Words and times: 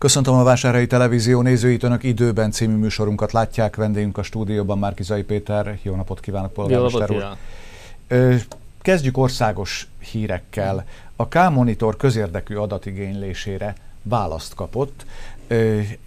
Köszöntöm 0.00 0.34
a 0.34 0.42
Vásárhelyi 0.42 0.86
Televízió 0.86 1.42
nézőit, 1.42 1.82
Önök 1.82 2.02
időben 2.02 2.50
című 2.50 2.76
műsorunkat 2.76 3.32
látják. 3.32 3.76
Vendégünk 3.76 4.18
a 4.18 4.22
stúdióban 4.22 4.78
Márkizai 4.78 5.22
Péter. 5.22 5.78
Jó 5.82 5.94
napot 5.94 6.20
kívánok, 6.20 6.52
polgármester 6.52 7.10
úr. 7.10 7.36
Kezdjük 8.82 9.18
országos 9.18 9.88
hírekkel. 9.98 10.86
A 11.16 11.28
K-Monitor 11.28 11.96
közérdekű 11.96 12.54
adatigénylésére 12.54 13.74
választ 14.02 14.54
kapott, 14.54 15.06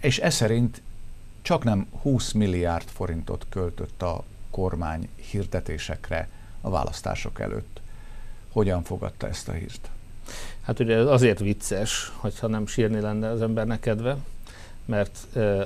és 0.00 0.18
ez 0.18 0.34
szerint 0.34 0.82
csak 1.42 1.64
nem 1.64 1.86
20 2.02 2.32
milliárd 2.32 2.88
forintot 2.88 3.46
költött 3.50 4.02
a 4.02 4.24
kormány 4.50 5.08
hirdetésekre 5.30 6.28
a 6.60 6.70
választások 6.70 7.40
előtt. 7.40 7.80
Hogyan 8.52 8.82
fogadta 8.82 9.28
ezt 9.28 9.48
a 9.48 9.52
hírt? 9.52 9.88
Hát 10.62 10.80
ugye 10.80 10.96
ez 10.96 11.06
azért 11.06 11.38
vicces, 11.38 12.12
hogyha 12.16 12.46
nem 12.46 12.66
sírni 12.66 13.00
lenne 13.00 13.28
az 13.30 13.42
embernek 13.42 13.80
kedve, 13.80 14.16
mert 14.84 15.18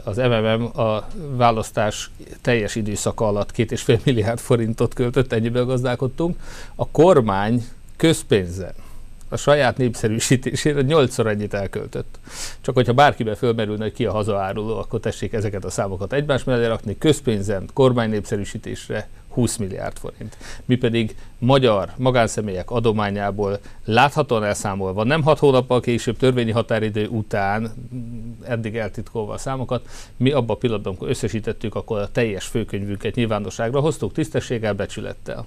az 0.04 0.16
MMM 0.16 0.80
a 0.80 1.06
választás 1.30 2.10
teljes 2.40 2.74
időszaka 2.74 3.26
alatt 3.26 3.52
két 3.52 3.72
és 3.72 3.82
fél 3.82 4.00
milliárd 4.04 4.38
forintot 4.38 4.94
költött, 4.94 5.32
ennyiben 5.32 5.66
gazdálkodtunk. 5.66 6.36
A 6.74 6.88
kormány 6.88 7.64
közpénzen 7.96 8.74
a 9.28 9.36
saját 9.36 9.76
népszerűsítésére 9.76 10.80
nyolcszor 10.80 11.26
ennyit 11.26 11.54
elköltött. 11.54 12.18
Csak 12.60 12.74
hogyha 12.74 12.92
bárkiben 12.92 13.34
fölmerülne, 13.34 13.82
hogy 13.82 13.92
ki 13.92 14.06
a 14.06 14.12
hazaáruló, 14.12 14.78
akkor 14.78 15.00
tessék 15.00 15.32
ezeket 15.32 15.64
a 15.64 15.70
számokat 15.70 16.12
egymás 16.12 16.44
mellé 16.44 16.66
rakni, 16.66 16.98
közpénzen, 16.98 17.68
kormány 17.72 18.10
népszerűsítésre 18.10 19.08
20 19.38 19.56
milliárd 19.56 19.96
forint. 19.96 20.36
Mi 20.64 20.76
pedig 20.76 21.16
magyar 21.38 21.92
magánszemélyek 21.96 22.70
adományából 22.70 23.58
láthatóan 23.84 24.44
elszámolva, 24.44 25.04
nem 25.04 25.22
hat 25.22 25.38
hónappal 25.38 25.80
később 25.80 26.16
törvényi 26.16 26.50
határidő 26.50 27.06
után, 27.06 27.72
eddig 28.42 28.76
eltitkolva 28.76 29.32
a 29.32 29.38
számokat, 29.38 29.88
mi 30.16 30.30
abban 30.30 30.56
a 30.56 30.58
pillanatban, 30.58 30.92
amikor 30.92 31.08
összesítettük, 31.08 31.74
akkor 31.74 31.98
a 31.98 32.10
teljes 32.10 32.46
főkönyvünket 32.46 33.14
nyilvánosságra 33.14 33.80
hoztuk 33.80 34.12
tisztességgel, 34.12 34.74
becsülettel. 34.74 35.46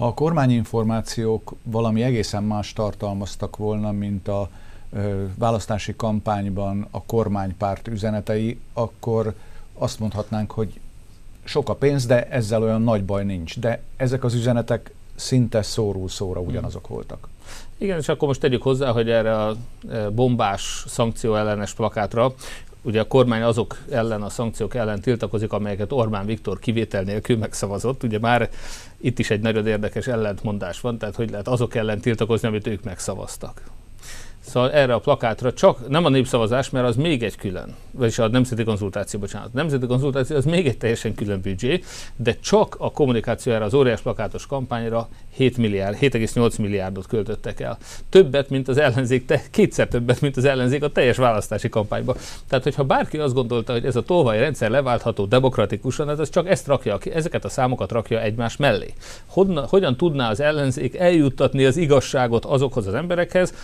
Ha 0.00 0.06
a 0.06 0.14
kormányinformációk 0.14 1.54
valami 1.62 2.02
egészen 2.02 2.42
más 2.42 2.72
tartalmaztak 2.72 3.56
volna, 3.56 3.92
mint 3.92 4.28
a 4.28 4.48
ö, 4.92 5.24
választási 5.34 5.94
kampányban 5.96 6.86
a 6.90 7.02
kormánypárt 7.02 7.88
üzenetei, 7.88 8.60
akkor 8.72 9.34
azt 9.74 9.98
mondhatnánk, 9.98 10.50
hogy 10.50 10.80
sok 11.44 11.68
a 11.68 11.74
pénz, 11.74 12.06
de 12.06 12.28
ezzel 12.28 12.62
olyan 12.62 12.82
nagy 12.82 13.04
baj 13.04 13.24
nincs. 13.24 13.58
De 13.58 13.82
ezek 13.96 14.24
az 14.24 14.34
üzenetek 14.34 14.94
szinte 15.14 15.62
szóról 15.62 16.08
szóra 16.08 16.40
ugyanazok 16.40 16.88
voltak. 16.88 17.28
Igen, 17.78 17.98
és 17.98 18.08
akkor 18.08 18.28
most 18.28 18.40
tegyük 18.40 18.62
hozzá, 18.62 18.90
hogy 18.90 19.10
erre 19.10 19.44
a 19.44 19.56
bombás 20.12 20.84
szankció 20.86 21.34
ellenes 21.34 21.74
plakátra 21.74 22.34
ugye 22.82 23.00
a 23.00 23.06
kormány 23.06 23.42
azok 23.42 23.78
ellen, 23.90 24.22
a 24.22 24.28
szankciók 24.28 24.74
ellen 24.74 25.00
tiltakozik, 25.00 25.52
amelyeket 25.52 25.92
Orbán 25.92 26.26
Viktor 26.26 26.58
kivétel 26.58 27.02
nélkül 27.02 27.36
megszavazott. 27.36 28.02
Ugye 28.02 28.18
már 28.18 28.50
itt 29.00 29.18
is 29.18 29.30
egy 29.30 29.40
nagyon 29.40 29.66
érdekes 29.66 30.06
ellentmondás 30.06 30.80
van, 30.80 30.98
tehát 30.98 31.16
hogy 31.16 31.30
lehet 31.30 31.48
azok 31.48 31.74
ellen 31.74 32.00
tiltakozni, 32.00 32.48
amit 32.48 32.66
ők 32.66 32.84
megszavaztak. 32.84 33.62
Szóval 34.40 34.72
erre 34.72 34.94
a 34.94 34.98
plakátra 34.98 35.52
csak, 35.52 35.88
nem 35.88 36.04
a 36.04 36.08
népszavazás, 36.08 36.70
mert 36.70 36.86
az 36.86 36.96
még 36.96 37.22
egy 37.22 37.36
külön, 37.36 37.74
vagyis 37.90 38.18
a 38.18 38.28
nemzeti 38.28 38.64
konzultáció, 38.64 39.20
bocsánat. 39.20 39.48
A 39.48 39.56
nemzeti 39.56 39.86
konzultáció 39.86 40.36
az 40.36 40.44
még 40.44 40.66
egy 40.66 40.78
teljesen 40.78 41.14
külön 41.14 41.40
büdzsé, 41.40 41.80
de 42.16 42.36
csak 42.40 42.76
a 42.78 42.90
kommunikációra, 42.90 43.64
az 43.64 43.74
óriás 43.74 44.00
plakátos 44.00 44.46
kampányra 44.46 45.08
7 45.34 45.56
milliárd, 45.56 45.96
7,8 46.00 46.60
milliárdot 46.60 47.06
költöttek 47.06 47.60
el. 47.60 47.78
Többet, 48.08 48.50
mint 48.50 48.68
az 48.68 48.78
ellenzék, 48.78 49.26
te, 49.26 49.42
kétszer 49.50 49.88
többet, 49.88 50.20
mint 50.20 50.36
az 50.36 50.44
ellenzék 50.44 50.82
a 50.82 50.88
teljes 50.88 51.16
választási 51.16 51.68
kampányban. 51.68 52.16
Tehát, 52.48 52.64
hogyha 52.64 52.84
bárki 52.84 53.18
azt 53.18 53.34
gondolta, 53.34 53.72
hogy 53.72 53.84
ez 53.84 53.96
a 53.96 54.02
tolvaj 54.02 54.38
rendszer 54.38 54.70
leváltható 54.70 55.24
demokratikusan, 55.24 56.10
ez 56.10 56.18
az 56.18 56.30
csak 56.30 56.48
ezt 56.48 56.66
rakja, 56.66 56.98
ezeket 57.14 57.44
a 57.44 57.48
számokat 57.48 57.92
rakja 57.92 58.20
egymás 58.20 58.56
mellé. 58.56 58.92
Hogyan, 59.26 59.66
hogyan 59.66 59.96
tudná 59.96 60.30
az 60.30 60.40
ellenzék 60.40 60.96
eljuttatni 60.96 61.64
az 61.64 61.76
igazságot 61.76 62.44
azokhoz 62.44 62.86
az 62.86 62.94
emberekhez, 62.94 63.54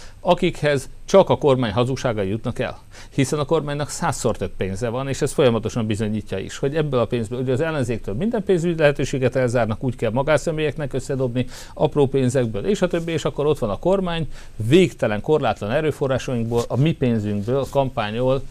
akikhez 0.66 0.88
csak 1.04 1.30
a 1.30 1.38
kormány 1.38 1.72
hazugságai 1.72 2.28
jutnak 2.28 2.58
el? 2.58 2.78
Hiszen 3.10 3.38
a 3.38 3.44
kormánynak 3.44 3.88
százszor 3.88 4.36
több 4.36 4.52
pénze 4.56 4.88
van, 4.88 5.08
és 5.08 5.22
ez 5.22 5.32
folyamatosan 5.32 5.86
bizonyítja 5.86 6.38
is, 6.38 6.58
hogy 6.58 6.76
ebből 6.76 7.00
a 7.00 7.06
pénzből, 7.06 7.40
ugye 7.40 7.52
az 7.52 7.60
ellenzéktől 7.60 8.14
minden 8.14 8.44
pénzügyi 8.44 8.78
lehetőséget 8.78 9.36
elzárnak, 9.36 9.84
úgy 9.84 9.96
kell 9.96 10.10
magánszemélyeknek 10.10 10.92
összedobni, 10.92 11.46
apró 11.74 12.06
pénzekből, 12.06 12.66
és 12.66 12.82
a 12.82 12.88
többi, 12.88 13.12
és 13.12 13.24
akkor 13.24 13.46
ott 13.46 13.58
van 13.58 13.70
a 13.70 13.78
kormány, 13.78 14.28
végtelen, 14.56 15.20
korlátlan 15.20 15.70
erőforrásainkból, 15.70 16.64
a 16.68 16.76
mi 16.76 16.92
pénzünkből 16.92 17.66
kampányol 17.70 18.42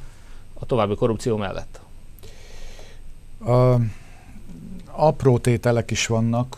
a 0.53 0.65
további 0.65 0.95
korrupció 0.95 1.37
mellett. 1.37 1.79
A 3.45 3.75
apró 4.97 5.37
tételek 5.37 5.91
is 5.91 6.07
vannak, 6.07 6.57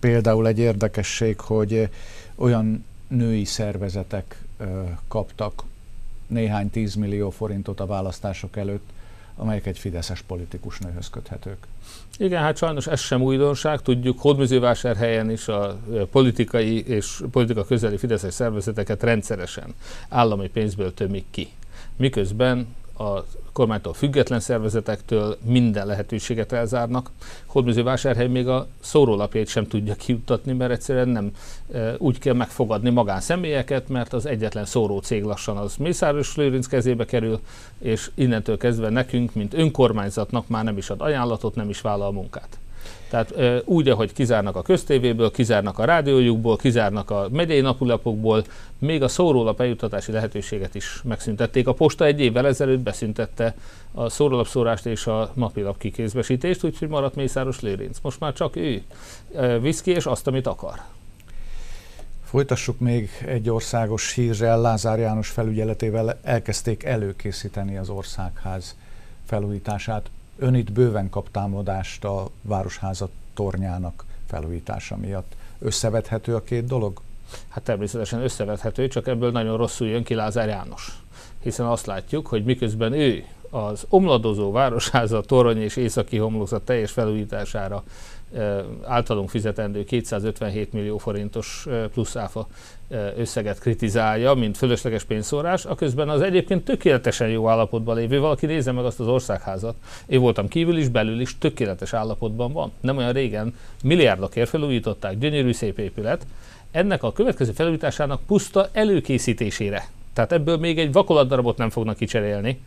például 0.00 0.46
egy 0.46 0.58
érdekesség, 0.58 1.40
hogy 1.40 1.88
olyan 2.34 2.84
női 3.08 3.44
szervezetek 3.44 4.41
kaptak 5.08 5.62
néhány 6.26 6.70
tízmillió 6.70 7.30
forintot 7.30 7.80
a 7.80 7.86
választások 7.86 8.56
előtt, 8.56 8.90
amelyek 9.36 9.66
egy 9.66 9.78
fideszes 9.78 10.22
politikus 10.22 10.78
nőhöz 10.78 11.10
köthetők. 11.10 11.66
Igen, 12.18 12.42
hát 12.42 12.56
sajnos 12.56 12.86
ez 12.86 13.00
sem 13.00 13.22
újdonság. 13.22 13.82
Tudjuk, 13.82 14.20
Hódműzővásárhelyen 14.20 15.30
is 15.30 15.48
a 15.48 15.78
politikai 16.10 16.86
és 16.86 17.22
politika 17.30 17.64
közeli 17.64 17.96
fideszes 17.96 18.34
szervezeteket 18.34 19.02
rendszeresen 19.02 19.74
állami 20.08 20.48
pénzből 20.48 20.94
tömik 20.94 21.24
ki. 21.30 21.48
Miközben 21.96 22.66
a 22.98 23.24
kormánytól 23.52 23.94
független 23.94 24.40
szervezetektől 24.40 25.36
minden 25.44 25.86
lehetőséget 25.86 26.52
elzárnak. 26.52 27.10
Hódműzővásárhely 27.46 28.26
még 28.26 28.48
a 28.48 28.66
szórólapjait 28.80 29.48
sem 29.48 29.66
tudja 29.66 29.94
kiutatni, 29.94 30.52
mert 30.52 30.70
egyszerűen 30.70 31.08
nem 31.08 31.30
e, 31.72 31.94
úgy 31.98 32.18
kell 32.18 32.34
megfogadni 32.34 32.90
magánszemélyeket, 32.90 33.88
mert 33.88 34.12
az 34.12 34.26
egyetlen 34.26 34.64
szóró 34.64 34.98
cég 34.98 35.22
lassan 35.22 35.56
az 35.56 35.76
Mészáros 35.76 36.36
Lőrinc 36.36 36.66
kezébe 36.66 37.04
kerül, 37.04 37.40
és 37.78 38.10
innentől 38.14 38.56
kezdve 38.56 38.88
nekünk, 38.88 39.34
mint 39.34 39.54
önkormányzatnak 39.54 40.48
már 40.48 40.64
nem 40.64 40.76
is 40.76 40.90
ad 40.90 41.00
ajánlatot, 41.00 41.54
nem 41.54 41.68
is 41.68 41.80
vállal 41.80 42.12
munkát. 42.12 42.61
Tehát 43.10 43.34
úgy, 43.64 43.88
ahogy 43.88 44.12
kizárnak 44.12 44.56
a 44.56 44.62
köztévéből, 44.62 45.30
kizárnak 45.30 45.78
a 45.78 45.84
rádiójukból, 45.84 46.56
kizárnak 46.56 47.10
a 47.10 47.28
megyei 47.30 47.60
napulapokból, 47.60 48.44
még 48.78 49.02
a 49.02 49.08
szórólap 49.08 49.60
eljutatási 49.60 50.12
lehetőséget 50.12 50.74
is 50.74 51.00
megszüntették. 51.04 51.66
A 51.66 51.72
posta 51.72 52.04
egy 52.04 52.20
évvel 52.20 52.46
ezelőtt 52.46 52.80
beszüntette 52.80 53.54
a 53.92 54.08
szórólapszórást 54.08 54.86
és 54.86 55.06
a 55.06 55.30
napilap 55.34 55.78
kikézbesítést, 55.78 56.64
úgyhogy 56.64 56.88
maradt 56.88 57.14
Mészáros 57.14 57.60
Lőrinc. 57.60 57.98
Most 58.02 58.20
már 58.20 58.32
csak 58.32 58.56
ő 58.56 58.82
visz 59.60 59.80
ki, 59.82 59.90
és 59.90 60.06
azt, 60.06 60.26
amit 60.26 60.46
akar. 60.46 60.80
Folytassuk 62.24 62.78
még 62.80 63.10
egy 63.26 63.50
országos 63.50 64.12
hírrel. 64.12 64.60
Lázár 64.60 64.98
János 64.98 65.28
felügyeletével 65.28 66.18
elkezdték 66.22 66.84
előkészíteni 66.84 67.76
az 67.76 67.88
országház 67.88 68.76
felújítását. 69.26 70.10
Ön 70.42 70.54
itt 70.54 70.72
bőven 70.72 71.10
kap 71.10 71.30
támadást 71.30 72.04
a 72.04 72.30
Városháza 72.42 73.08
tornyának 73.34 74.04
felújítása 74.26 74.96
miatt. 74.96 75.36
Összevethető 75.58 76.34
a 76.34 76.42
két 76.42 76.66
dolog? 76.66 77.00
Hát 77.48 77.64
természetesen 77.64 78.22
összevethető, 78.22 78.88
csak 78.88 79.06
ebből 79.06 79.30
nagyon 79.30 79.56
rosszul 79.56 79.88
jön 79.88 80.02
ki 80.02 80.14
Lázár 80.14 80.48
János. 80.48 81.02
Hiszen 81.42 81.66
azt 81.66 81.86
látjuk, 81.86 82.26
hogy 82.26 82.44
miközben 82.44 82.92
ő 82.92 83.24
az 83.54 83.86
omladozó 83.88 84.52
városháza 84.52 85.20
torony 85.20 85.62
és 85.62 85.76
északi 85.76 86.16
homlokzat 86.16 86.62
teljes 86.62 86.90
felújítására 86.90 87.82
általunk 88.84 89.28
fizetendő 89.30 89.84
257 89.84 90.72
millió 90.72 90.98
forintos 90.98 91.66
plusz 91.92 92.16
áfa 92.16 92.46
összeget 93.16 93.58
kritizálja, 93.58 94.34
mint 94.34 94.56
fölösleges 94.56 95.04
pénzszórás, 95.04 95.64
aközben 95.64 96.08
az 96.08 96.20
egyébként 96.20 96.64
tökéletesen 96.64 97.28
jó 97.28 97.48
állapotban 97.48 97.96
lévő, 97.96 98.20
valaki 98.20 98.46
nézze 98.46 98.72
meg 98.72 98.84
azt 98.84 99.00
az 99.00 99.06
országházat. 99.06 99.74
Én 100.06 100.20
voltam 100.20 100.48
kívül 100.48 100.76
is, 100.76 100.88
belül 100.88 101.20
is, 101.20 101.38
tökéletes 101.38 101.92
állapotban 101.92 102.52
van. 102.52 102.72
Nem 102.80 102.96
olyan 102.96 103.12
régen 103.12 103.54
milliárdokért 103.82 104.48
felújították, 104.48 105.18
gyönyörű 105.18 105.52
szép 105.52 105.78
épület. 105.78 106.26
Ennek 106.70 107.02
a 107.02 107.12
következő 107.12 107.52
felújításának 107.52 108.20
puszta 108.26 108.68
előkészítésére. 108.72 109.88
Tehát 110.12 110.32
ebből 110.32 110.56
még 110.56 110.78
egy 110.78 110.92
vakolatdarabot 110.92 111.56
nem 111.56 111.70
fognak 111.70 111.96
kicserélni. 111.96 112.60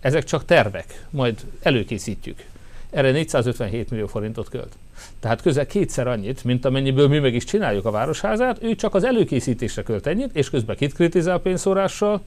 Ezek 0.00 0.24
csak 0.24 0.44
tervek, 0.44 1.06
majd 1.10 1.40
előkészítjük. 1.62 2.44
Erre 2.90 3.10
457 3.10 3.90
millió 3.90 4.06
forintot 4.06 4.48
költ. 4.48 4.76
Tehát 5.20 5.42
közel 5.42 5.66
kétszer 5.66 6.06
annyit, 6.06 6.44
mint 6.44 6.64
amennyiből 6.64 7.08
mi 7.08 7.18
meg 7.18 7.34
is 7.34 7.44
csináljuk 7.44 7.84
a 7.84 7.90
városházát, 7.90 8.62
ő 8.62 8.74
csak 8.74 8.94
az 8.94 9.04
előkészítésre 9.04 9.82
költ 9.82 10.06
ennyit, 10.06 10.36
és 10.36 10.50
közben 10.50 10.76
kit 10.76 10.94
kritizál 10.94 11.38
pénzszórással? 11.38 12.22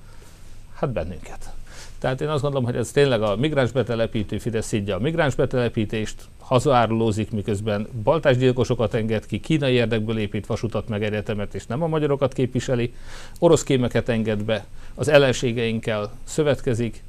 Hát 0.73 0.89
bennünket. 0.89 1.53
Tehát 1.99 2.21
én 2.21 2.27
azt 2.27 2.41
gondolom, 2.41 2.65
hogy 2.65 2.75
ez 2.75 2.91
tényleg 2.91 3.21
a 3.21 3.35
migráns 3.35 3.71
betelepítő 3.71 4.37
Fidesz 4.37 4.67
szidja 4.67 4.95
a 4.95 4.99
migráns 4.99 5.35
betelepítést, 5.35 6.15
hazaárulózik, 6.39 7.31
miközben 7.31 7.87
baltásgyilkosokat 8.03 8.93
enged 8.93 9.25
ki, 9.25 9.39
kínai 9.39 9.73
érdekből 9.73 10.17
épít 10.17 10.45
vasutat 10.45 10.87
meg 10.87 11.03
egyetemet, 11.03 11.53
és 11.53 11.65
nem 11.65 11.81
a 11.81 11.87
magyarokat 11.87 12.33
képviseli, 12.33 12.93
orosz 13.39 13.63
kémeket 13.63 14.09
enged 14.09 14.43
be, 14.43 14.65
az 14.95 15.07
ellenségeinkkel 15.07 16.11
szövetkezik, 16.23 17.03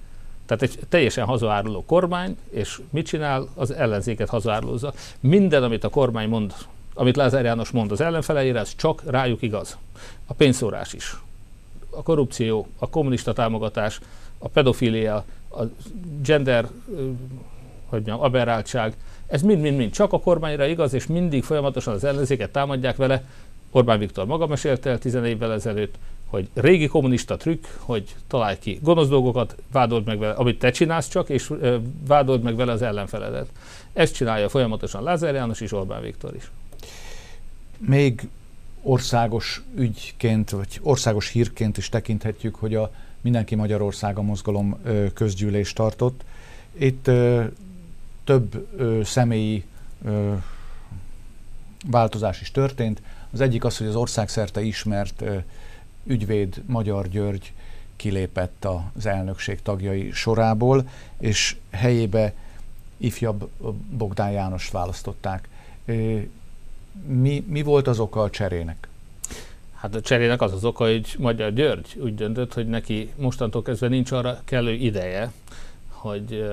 tehát 0.46 0.62
egy 0.62 0.78
teljesen 0.88 1.24
hazaáruló 1.24 1.84
kormány, 1.84 2.36
és 2.50 2.80
mit 2.90 3.06
csinál? 3.06 3.48
Az 3.54 3.70
ellenzéket 3.70 4.28
hazaárulózza. 4.28 4.92
Minden, 5.20 5.62
amit 5.62 5.84
a 5.84 5.88
kormány 5.88 6.28
mond, 6.28 6.54
amit 6.94 7.16
Lázár 7.16 7.44
János 7.44 7.70
mond 7.70 7.92
az 7.92 8.00
ellenfeleire, 8.00 8.60
az 8.60 8.74
csak 8.76 9.02
rájuk 9.06 9.42
igaz. 9.42 9.76
A 10.26 10.32
pénzszórás 10.32 10.92
is. 10.92 11.16
A 11.90 12.02
korrupció, 12.02 12.66
a 12.78 12.88
kommunista 12.88 13.32
támogatás, 13.32 14.00
a 14.38 14.48
pedofilia, 14.48 15.24
a 15.50 15.62
gender, 16.22 16.68
hogy 17.86 18.02
mondjam, 18.04 18.20
aberráltság, 18.20 18.96
ez 19.26 19.42
mind-mind-mind 19.42 19.92
csak 19.92 20.12
a 20.12 20.20
kormányra 20.20 20.66
igaz, 20.66 20.92
és 20.92 21.06
mindig 21.06 21.42
folyamatosan 21.42 21.94
az 21.94 22.04
ellenzéket 22.04 22.50
támadják 22.50 22.96
vele. 22.96 23.24
Orbán 23.70 23.98
Viktor 23.98 24.26
maga 24.26 24.46
mesélte 24.46 24.90
el 24.90 24.98
10 24.98 25.14
évvel 25.14 25.52
ezelőtt, 25.52 25.94
hogy 26.34 26.48
régi 26.54 26.86
kommunista 26.86 27.36
trükk, 27.36 27.64
hogy 27.78 28.14
találj 28.26 28.58
ki 28.58 28.78
gonosz 28.82 29.08
dolgokat, 29.08 29.56
vádold 29.72 30.06
meg 30.06 30.18
vele, 30.18 30.32
amit 30.32 30.58
te 30.58 30.70
csinálsz 30.70 31.08
csak, 31.08 31.28
és 31.28 31.52
vádold 32.06 32.42
meg 32.42 32.56
vele 32.56 32.72
az 32.72 32.82
ellenfeledet. 32.82 33.48
Ezt 33.92 34.14
csinálja 34.14 34.48
folyamatosan 34.48 35.02
Lázár 35.02 35.34
János 35.34 35.60
és 35.60 35.72
Orbán 35.72 36.02
Viktor 36.02 36.34
is. 36.34 36.50
Még 37.78 38.28
országos 38.82 39.62
ügyként, 39.76 40.50
vagy 40.50 40.80
országos 40.82 41.28
hírként 41.28 41.76
is 41.76 41.88
tekinthetjük, 41.88 42.54
hogy 42.54 42.74
a 42.74 42.92
Mindenki 43.20 43.54
Magyarországa 43.54 44.22
mozgalom 44.22 44.78
közgyűlést 45.14 45.74
tartott. 45.74 46.24
Itt 46.78 47.10
több 48.24 48.68
személyi 49.04 49.64
változás 51.90 52.40
is 52.40 52.50
történt. 52.50 53.02
Az 53.32 53.40
egyik 53.40 53.64
az, 53.64 53.78
hogy 53.78 53.86
az 53.86 53.94
országszerte 53.94 54.62
ismert 54.62 55.24
ügyvéd 56.06 56.62
Magyar 56.66 57.08
György 57.08 57.52
kilépett 57.96 58.66
az 58.94 59.06
elnökség 59.06 59.62
tagjai 59.62 60.10
sorából, 60.10 60.88
és 61.18 61.56
helyébe 61.70 62.34
ifjabb 62.96 63.48
Bogdán 63.96 64.30
János 64.30 64.70
választották. 64.70 65.48
Mi, 67.06 67.44
mi 67.48 67.62
volt 67.62 67.86
az 67.86 67.98
oka 67.98 68.22
a 68.22 68.30
cserének? 68.30 68.88
Hát 69.74 69.94
a 69.94 70.00
cserének 70.00 70.40
az 70.40 70.52
az 70.52 70.64
oka, 70.64 70.84
hogy 70.84 71.14
Magyar 71.18 71.52
György 71.52 71.98
úgy 72.02 72.14
döntött, 72.14 72.54
hogy 72.54 72.68
neki 72.68 73.12
mostantól 73.16 73.62
kezdve 73.62 73.88
nincs 73.88 74.10
arra 74.10 74.40
kellő 74.44 74.72
ideje, 74.72 75.32
hogy 75.88 76.44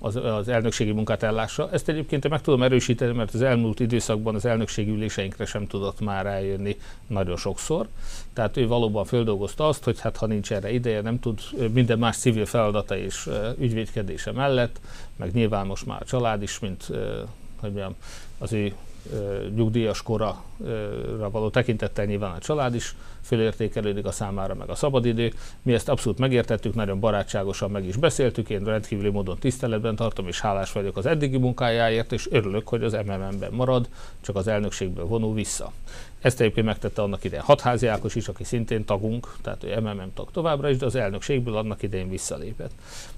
az, 0.00 0.16
az 0.16 0.48
elnökségi 0.48 0.92
munkát 0.92 1.22
ellássa. 1.22 1.68
Ezt 1.72 1.88
egyébként 1.88 2.28
meg 2.28 2.40
tudom 2.40 2.62
erősíteni, 2.62 3.12
mert 3.12 3.34
az 3.34 3.42
elmúlt 3.42 3.80
időszakban 3.80 4.34
az 4.34 4.44
elnökségi 4.44 4.90
üléseinkre 4.90 5.44
sem 5.44 5.66
tudott 5.66 6.00
már 6.00 6.26
eljönni 6.26 6.76
nagyon 7.06 7.36
sokszor. 7.36 7.86
Tehát 8.32 8.56
ő 8.56 8.66
valóban 8.66 9.04
földolgozta 9.04 9.68
azt, 9.68 9.84
hogy 9.84 10.00
hát 10.00 10.16
ha 10.16 10.26
nincs 10.26 10.52
erre 10.52 10.72
ideje, 10.72 11.00
nem 11.00 11.20
tud 11.20 11.40
minden 11.72 11.98
más 11.98 12.16
civil 12.16 12.46
feladata 12.46 12.96
és 12.96 13.30
ügyvédkedése 13.58 14.32
mellett, 14.32 14.80
meg 15.16 15.32
nyilván 15.32 15.66
most 15.66 15.86
már 15.86 16.02
a 16.02 16.04
család 16.04 16.42
is, 16.42 16.58
mint 16.58 16.86
hogy 17.60 17.72
mondjam, 17.72 17.94
az 18.38 18.52
ő 18.52 18.72
nyugdíjas 19.54 20.02
korra 20.02 20.42
való 21.30 21.48
tekintettel 21.50 22.04
nyilván 22.04 22.32
a 22.32 22.38
család 22.38 22.74
is 22.74 22.94
fölértékelődik 23.26 24.04
a 24.04 24.10
számára, 24.10 24.54
meg 24.54 24.68
a 24.68 24.74
szabadidő. 24.74 25.32
Mi 25.62 25.72
ezt 25.72 25.88
abszolút 25.88 26.18
megértettük, 26.18 26.74
nagyon 26.74 27.00
barátságosan 27.00 27.70
meg 27.70 27.86
is 27.86 27.96
beszéltük, 27.96 28.50
én 28.50 28.64
rendkívüli 28.64 29.08
módon 29.08 29.38
tiszteletben 29.38 29.96
tartom, 29.96 30.26
és 30.26 30.40
hálás 30.40 30.72
vagyok 30.72 30.96
az 30.96 31.06
eddigi 31.06 31.38
munkájáért, 31.38 32.12
és 32.12 32.28
örülök, 32.30 32.68
hogy 32.68 32.82
az 32.82 32.92
MMM-ben 32.92 33.52
marad, 33.52 33.88
csak 34.20 34.36
az 34.36 34.48
elnökségből 34.48 35.06
vonul 35.06 35.34
vissza. 35.34 35.72
Ezt 36.20 36.40
egyébként 36.40 36.66
megtette 36.66 37.02
annak 37.02 37.24
idején 37.24 37.44
Hatházi 37.44 37.86
Ákos 37.86 38.14
is, 38.14 38.28
aki 38.28 38.44
szintén 38.44 38.84
tagunk, 38.84 39.36
tehát 39.42 39.64
ő 39.64 39.80
MMM 39.80 40.12
tag 40.14 40.30
továbbra 40.30 40.70
is, 40.70 40.76
de 40.76 40.86
az 40.86 40.94
elnökségből 40.94 41.56
annak 41.56 41.82
idején 41.82 42.08
visszalépett. 42.08 42.70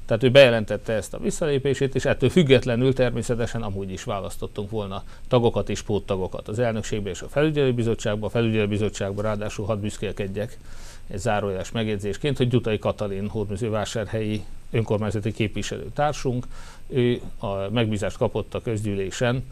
Tehát 0.07 0.23
ő 0.23 0.31
bejelentette 0.31 0.93
ezt 0.93 1.15
a 1.15 1.19
visszalépését, 1.19 1.95
és 1.95 2.05
ettől 2.05 2.31
függetlenül 2.31 2.95
természetesen 2.95 3.63
amúgy 3.63 3.91
is 3.91 4.05
választottunk 4.05 4.71
volna 4.71 5.03
tagokat 5.29 5.69
és 5.69 5.83
póttagokat 5.83 6.49
az 6.49 6.59
elnökségbe 6.59 7.11
és 7.11 7.23
a 7.23 7.29
felügyelőbizottságba. 7.29 8.27
A 8.27 8.31
felügyelőbizottságba 8.31 9.23
ráadásul 9.23 9.67
hat 9.67 9.81
büszkélkedjek 9.99 10.59
egy 11.07 11.19
zárójeles 11.19 11.71
megjegyzésként, 11.71 12.37
hogy 12.37 12.49
Gyutai 12.49 12.79
Katalin 12.79 13.29
hódműzővásárhelyi 13.29 14.45
önkormányzati 14.71 15.33
képviselőtársunk, 15.33 16.47
ő 16.89 17.21
a 17.39 17.71
megbízást 17.71 18.17
kapott 18.17 18.55
a 18.55 18.61
közgyűlésen 18.61 19.45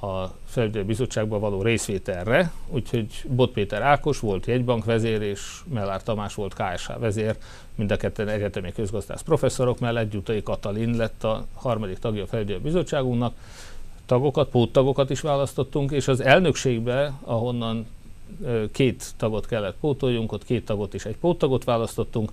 a 0.00 0.24
felügyelőbizottságban 0.46 1.40
való 1.40 1.62
részvételre, 1.62 2.52
úgyhogy 2.68 3.06
Bot 3.28 3.52
Péter 3.52 3.82
Ákos 3.82 4.20
volt 4.20 4.46
jegybank 4.46 4.84
vezér, 4.84 5.22
és 5.22 5.60
Mellár 5.72 6.02
Tamás 6.02 6.34
volt 6.34 6.54
KSH 6.54 6.98
vezér, 6.98 7.36
mind 7.74 7.90
a 7.90 7.96
ketten 7.96 8.28
egyetemi 8.28 8.72
közgazdász 8.72 9.22
professzorok 9.22 9.78
mellett, 9.78 10.10
Gyutai 10.10 10.42
Katalin 10.42 10.96
lett 10.96 11.24
a 11.24 11.46
harmadik 11.54 11.98
tagja 11.98 12.22
a 12.22 12.26
felügyelőbizottságunknak, 12.26 13.34
tagokat, 14.06 14.48
póttagokat 14.48 15.10
is 15.10 15.20
választottunk, 15.20 15.90
és 15.90 16.08
az 16.08 16.20
elnökségbe, 16.20 17.12
ahonnan 17.22 17.86
két 18.72 19.12
tagot 19.16 19.46
kellett 19.46 19.76
pótoljunk, 19.80 20.32
ott 20.32 20.44
két 20.44 20.64
tagot 20.64 20.94
és 20.94 21.04
egy 21.04 21.16
póttagot 21.16 21.64
választottunk, 21.64 22.32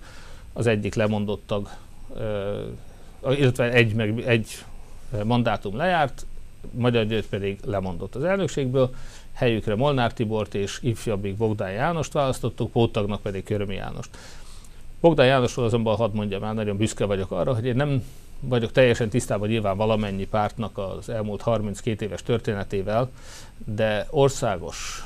az 0.53 0.67
egyik 0.67 0.95
lemondott 0.95 1.43
tag, 1.45 1.69
illetve 3.29 3.71
egy, 3.71 3.93
meg, 3.93 4.19
egy 4.19 4.65
mandátum 5.23 5.75
lejárt, 5.75 6.25
Magyar 6.71 7.05
György 7.05 7.27
pedig 7.27 7.59
lemondott 7.65 8.15
az 8.15 8.23
elnökségből, 8.23 8.95
helyükre 9.33 9.75
Molnár 9.75 10.13
Tibort 10.13 10.55
és 10.55 10.79
ifjabbik 10.81 11.35
Bogdán 11.35 11.71
Jánost 11.71 12.13
választottuk, 12.13 12.71
póttagnak 12.71 13.21
pedig 13.21 13.43
Körömi 13.43 13.75
Jánost. 13.75 14.09
Bogdán 14.99 15.25
Jánosról 15.25 15.65
azonban 15.65 15.95
hadd 15.95 16.13
mondjam 16.13 16.43
el, 16.43 16.53
nagyon 16.53 16.77
büszke 16.77 17.05
vagyok 17.05 17.31
arra, 17.31 17.53
hogy 17.53 17.65
én 17.65 17.75
nem 17.75 18.03
vagyok 18.39 18.71
teljesen 18.71 19.09
tisztában 19.09 19.47
nyilván 19.47 19.77
valamennyi 19.77 20.25
pártnak 20.25 20.77
az 20.77 21.09
elmúlt 21.09 21.41
32 21.41 22.05
éves 22.05 22.23
történetével, 22.23 23.09
de 23.65 24.07
országos 24.09 25.05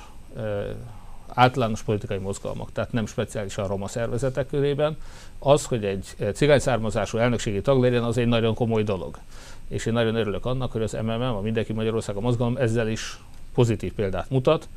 általános 1.27 1.83
politikai 1.83 2.17
mozgalmak, 2.17 2.71
tehát 2.71 2.91
nem 2.91 3.05
speciálisan 3.05 3.67
roma 3.67 3.87
szervezetek 3.87 4.47
körében, 4.47 4.97
az, 5.39 5.65
hogy 5.65 5.85
egy 5.85 6.15
cigány 6.33 6.59
származású 6.59 7.17
elnökségi 7.17 7.61
tag 7.61 7.81
legyen, 7.81 8.03
az 8.03 8.17
egy 8.17 8.27
nagyon 8.27 8.53
komoly 8.53 8.83
dolog. 8.83 9.17
És 9.67 9.85
én 9.85 9.93
nagyon 9.93 10.15
örülök 10.15 10.45
annak, 10.45 10.71
hogy 10.71 10.81
az 10.81 10.93
MMM, 10.93 11.21
a 11.21 11.41
Mindenki 11.41 11.73
Magyarország 11.73 12.15
a 12.15 12.19
mozgalom 12.19 12.57
ezzel 12.57 12.87
is 12.87 13.19
pozitív 13.53 13.93
példát 13.93 14.29
mutat, 14.29 14.67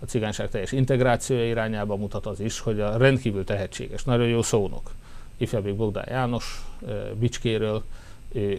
a 0.00 0.04
cigányság 0.04 0.48
teljes 0.48 0.72
integrációja 0.72 1.46
irányába 1.46 1.96
mutat 1.96 2.26
az 2.26 2.40
is, 2.40 2.60
hogy 2.60 2.80
a 2.80 2.96
rendkívül 2.96 3.44
tehetséges, 3.44 4.04
nagyon 4.04 4.26
jó 4.26 4.42
szónok, 4.42 4.90
ifjabbik 5.36 5.74
Bogdán 5.74 6.06
János 6.08 6.64
Bicskéről, 7.14 7.82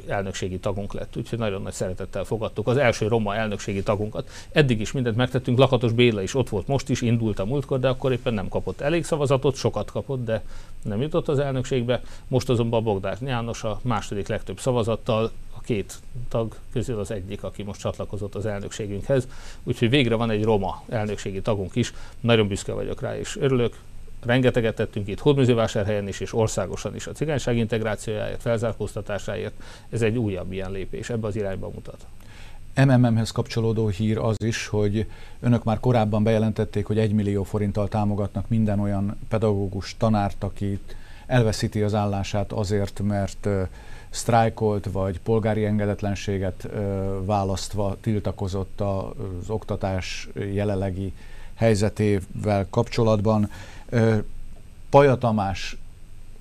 elnökségi 0.07 0.59
tagunk 0.59 0.93
lett, 0.93 1.17
úgyhogy 1.17 1.39
nagyon 1.39 1.61
nagy 1.61 1.73
szeretettel 1.73 2.23
fogadtuk 2.23 2.67
az 2.67 2.77
első 2.77 3.07
roma 3.07 3.35
elnökségi 3.35 3.83
tagunkat. 3.83 4.29
Eddig 4.51 4.79
is 4.79 4.91
mindent 4.91 5.15
megtettünk, 5.15 5.57
Lakatos 5.57 5.91
Béla 5.91 6.21
is 6.21 6.35
ott 6.35 6.49
volt 6.49 6.67
most 6.67 6.89
is, 6.89 7.01
indult 7.01 7.39
a 7.39 7.45
múltkor, 7.45 7.79
de 7.79 7.87
akkor 7.87 8.11
éppen 8.11 8.33
nem 8.33 8.47
kapott 8.47 8.81
elég 8.81 9.03
szavazatot, 9.03 9.55
sokat 9.55 9.91
kapott, 9.91 10.25
de 10.25 10.43
nem 10.83 11.01
jutott 11.01 11.27
az 11.27 11.39
elnökségbe. 11.39 12.01
Most 12.27 12.49
azonban 12.49 12.83
Bogdán 12.83 13.17
János 13.21 13.63
a 13.63 13.79
második 13.83 14.27
legtöbb 14.27 14.59
szavazattal, 14.59 15.31
a 15.57 15.61
két 15.61 15.99
tag 16.29 16.55
közül 16.71 16.99
az 16.99 17.11
egyik, 17.11 17.43
aki 17.43 17.63
most 17.63 17.79
csatlakozott 17.79 18.35
az 18.35 18.45
elnökségünkhez. 18.45 19.27
Úgyhogy 19.63 19.89
végre 19.89 20.15
van 20.15 20.29
egy 20.29 20.43
roma 20.43 20.83
elnökségi 20.89 21.41
tagunk 21.41 21.75
is, 21.75 21.93
nagyon 22.19 22.47
büszke 22.47 22.73
vagyok 22.73 23.01
rá, 23.01 23.17
és 23.17 23.37
örülök, 23.39 23.75
rengeteget 24.25 24.75
tettünk 24.75 25.07
itt 25.07 25.19
hódműzővásárhelyen 25.19 26.07
is, 26.07 26.19
és 26.19 26.33
országosan 26.33 26.95
is 26.95 27.07
a 27.07 27.11
cigányság 27.11 27.57
integrációjáért, 27.57 28.41
felzárkóztatásáért. 28.41 29.53
Ez 29.89 30.01
egy 30.01 30.17
újabb 30.17 30.51
ilyen 30.51 30.71
lépés, 30.71 31.09
ebbe 31.09 31.27
az 31.27 31.35
irányba 31.35 31.69
mutat. 31.73 32.05
MMM-hez 32.85 33.31
kapcsolódó 33.31 33.87
hír 33.87 34.17
az 34.17 34.35
is, 34.43 34.67
hogy 34.67 35.05
önök 35.39 35.63
már 35.63 35.79
korábban 35.79 36.23
bejelentették, 36.23 36.85
hogy 36.85 36.99
egy 36.99 37.11
millió 37.11 37.43
forinttal 37.43 37.87
támogatnak 37.87 38.49
minden 38.49 38.79
olyan 38.79 39.17
pedagógus 39.29 39.95
tanárt, 39.97 40.43
akit 40.43 40.95
elveszíti 41.25 41.81
az 41.81 41.93
állását 41.93 42.51
azért, 42.51 42.99
mert 42.99 43.47
sztrájkolt 44.09 44.89
vagy 44.91 45.19
polgári 45.19 45.65
engedetlenséget 45.65 46.67
választva 47.25 47.97
tiltakozott 48.01 48.81
az 48.81 49.49
oktatás 49.49 50.29
jelenlegi 50.53 51.13
helyzetével 51.53 52.67
kapcsolatban. 52.69 53.49
Paja 54.89 55.15
Tamás 55.17 55.77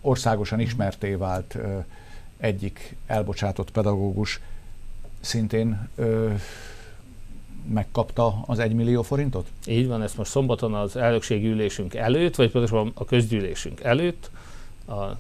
országosan 0.01 0.61
ismerté 0.61 1.15
vált 1.15 1.57
egyik 2.37 2.97
elbocsátott 3.07 3.71
pedagógus 3.71 4.41
szintén 5.21 5.89
megkapta 7.69 8.43
az 8.47 8.59
egy 8.59 8.73
millió 8.73 9.03
forintot? 9.03 9.47
Így 9.67 9.87
van, 9.87 10.03
ezt 10.03 10.17
most 10.17 10.31
szombaton 10.31 10.75
az 10.75 10.97
elnökségi 10.97 11.47
ülésünk 11.47 11.95
előtt, 11.95 12.37
vagy 12.37 12.51
pontosabban 12.51 12.93
a 12.95 13.05
közgyűlésünk 13.05 13.81
előtt 13.81 14.31
a 14.89 15.17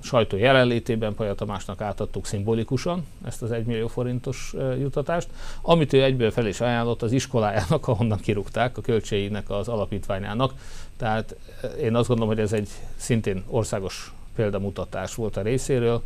sajtó 0.00 0.36
jelenlétében 0.36 1.14
Paja 1.14 1.34
Tamásnak 1.34 1.80
átadtuk 1.80 2.26
szimbolikusan 2.26 3.06
ezt 3.24 3.42
az 3.42 3.50
1 3.50 3.64
millió 3.64 3.88
forintos 3.88 4.54
jutatást, 4.78 5.28
amit 5.62 5.92
ő 5.92 6.02
egyből 6.02 6.30
fel 6.30 6.46
is 6.46 6.60
ajánlott 6.60 7.02
az 7.02 7.12
iskolájának, 7.12 7.88
ahonnan 7.88 8.18
kirúgták, 8.18 8.78
a 8.78 8.80
költségének 8.80 9.50
az 9.50 9.68
alapítványának. 9.68 10.54
Tehát 11.02 11.36
én 11.80 11.94
azt 11.94 12.08
gondolom, 12.08 12.34
hogy 12.34 12.42
ez 12.42 12.52
egy 12.52 12.68
szintén 12.96 13.42
országos 13.46 14.12
példamutatás 14.34 15.14
volt 15.14 15.36
a 15.36 15.42
részéről. 15.42 16.02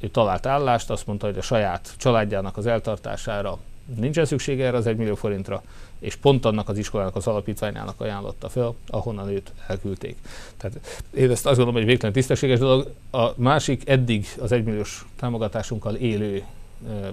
Ő 0.00 0.08
talált 0.08 0.46
állást, 0.46 0.90
azt 0.90 1.06
mondta, 1.06 1.26
hogy 1.26 1.38
a 1.38 1.42
saját 1.42 1.94
családjának 1.96 2.56
az 2.56 2.66
eltartására 2.66 3.58
nincsen 3.94 4.24
szüksége 4.24 4.66
erre 4.66 4.76
az 4.76 4.86
1 4.86 4.96
millió 4.96 5.14
forintra, 5.14 5.62
és 5.98 6.16
pont 6.16 6.44
annak 6.44 6.68
az 6.68 6.78
iskolának 6.78 7.16
az 7.16 7.26
alapítványának 7.26 8.00
ajánlotta 8.00 8.48
fel, 8.48 8.74
ahonnan 8.88 9.28
őt 9.28 9.52
elküldték. 9.66 10.16
Tehát 10.56 11.00
én 11.10 11.30
ezt 11.30 11.46
azt 11.46 11.56
gondolom, 11.56 11.74
hogy 11.74 11.84
végtelen 11.84 12.14
tisztességes 12.14 12.58
dolog. 12.58 12.90
A 13.10 13.28
másik 13.36 13.88
eddig 13.88 14.26
az 14.40 14.52
egymilliós 14.52 15.06
támogatásunkkal 15.16 15.94
élő 15.94 16.44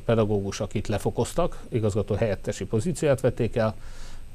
pedagógus, 0.05 0.60
akit 0.60 0.88
lefokoztak, 0.88 1.60
igazgató 1.70 2.15
helyettesi 2.15 2.65
pozícióját 2.65 3.22
vették 3.22 3.55
el, 3.55 3.75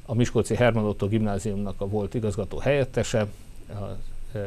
a 0.09 0.13
Miskolci 0.13 0.55
Herman 0.55 0.85
Otto 0.85 1.07
gimnáziumnak 1.07 1.81
a 1.81 1.87
volt 1.87 2.13
igazgató 2.13 2.57
helyettese, 2.57 3.27
a 3.69 3.97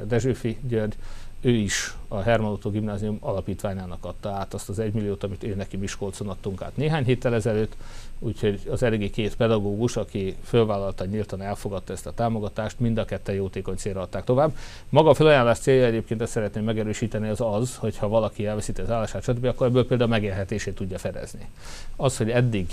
Dezsőfi 0.04 0.58
György, 0.68 0.94
ő 1.40 1.50
is 1.50 1.94
a 2.08 2.20
Herman 2.20 2.52
Otto 2.52 2.70
gimnázium 2.70 3.16
alapítványának 3.20 4.04
adta 4.04 4.30
át 4.30 4.54
azt 4.54 4.68
az 4.68 4.78
egymilliót, 4.78 5.24
amit 5.24 5.42
ő 5.42 5.54
neki 5.54 5.76
Miskolcon 5.76 6.28
adtunk 6.28 6.62
át 6.62 6.76
néhány 6.76 7.04
héttel 7.04 7.34
ezelőtt, 7.34 7.76
úgyhogy 8.18 8.60
az 8.70 8.82
eddigi 8.82 9.10
két 9.10 9.36
pedagógus, 9.36 9.96
aki 9.96 10.36
fölvállalta, 10.44 11.04
nyíltan 11.04 11.42
elfogadta 11.42 11.92
ezt 11.92 12.06
a 12.06 12.12
támogatást, 12.12 12.80
mind 12.80 12.98
a 12.98 13.04
ketten 13.04 13.34
jótékony 13.34 13.76
célra 13.76 14.00
adták 14.00 14.24
tovább. 14.24 14.56
Maga 14.88 15.10
a 15.10 15.14
felajánlás 15.14 15.58
célja 15.58 15.84
egyébként 15.84 16.20
ezt 16.20 16.32
szeretném 16.32 16.64
megerősíteni, 16.64 17.28
az 17.28 17.40
az, 17.40 17.76
hogy 17.76 17.96
ha 17.96 18.08
valaki 18.08 18.46
elveszíti 18.46 18.80
az 18.80 18.90
állását, 18.90 19.22
stb., 19.22 19.44
akkor 19.44 19.66
ebből 19.66 19.86
például 19.86 20.10
megélhetését 20.10 20.74
tudja 20.74 20.98
fedezni. 20.98 21.48
Az, 21.96 22.16
hogy 22.16 22.30
eddig 22.30 22.66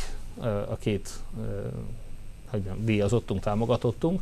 a 0.70 0.76
két 0.80 1.10
hogy 1.36 2.09
díjazottunk, 2.78 3.42
támogatottunk, 3.42 4.22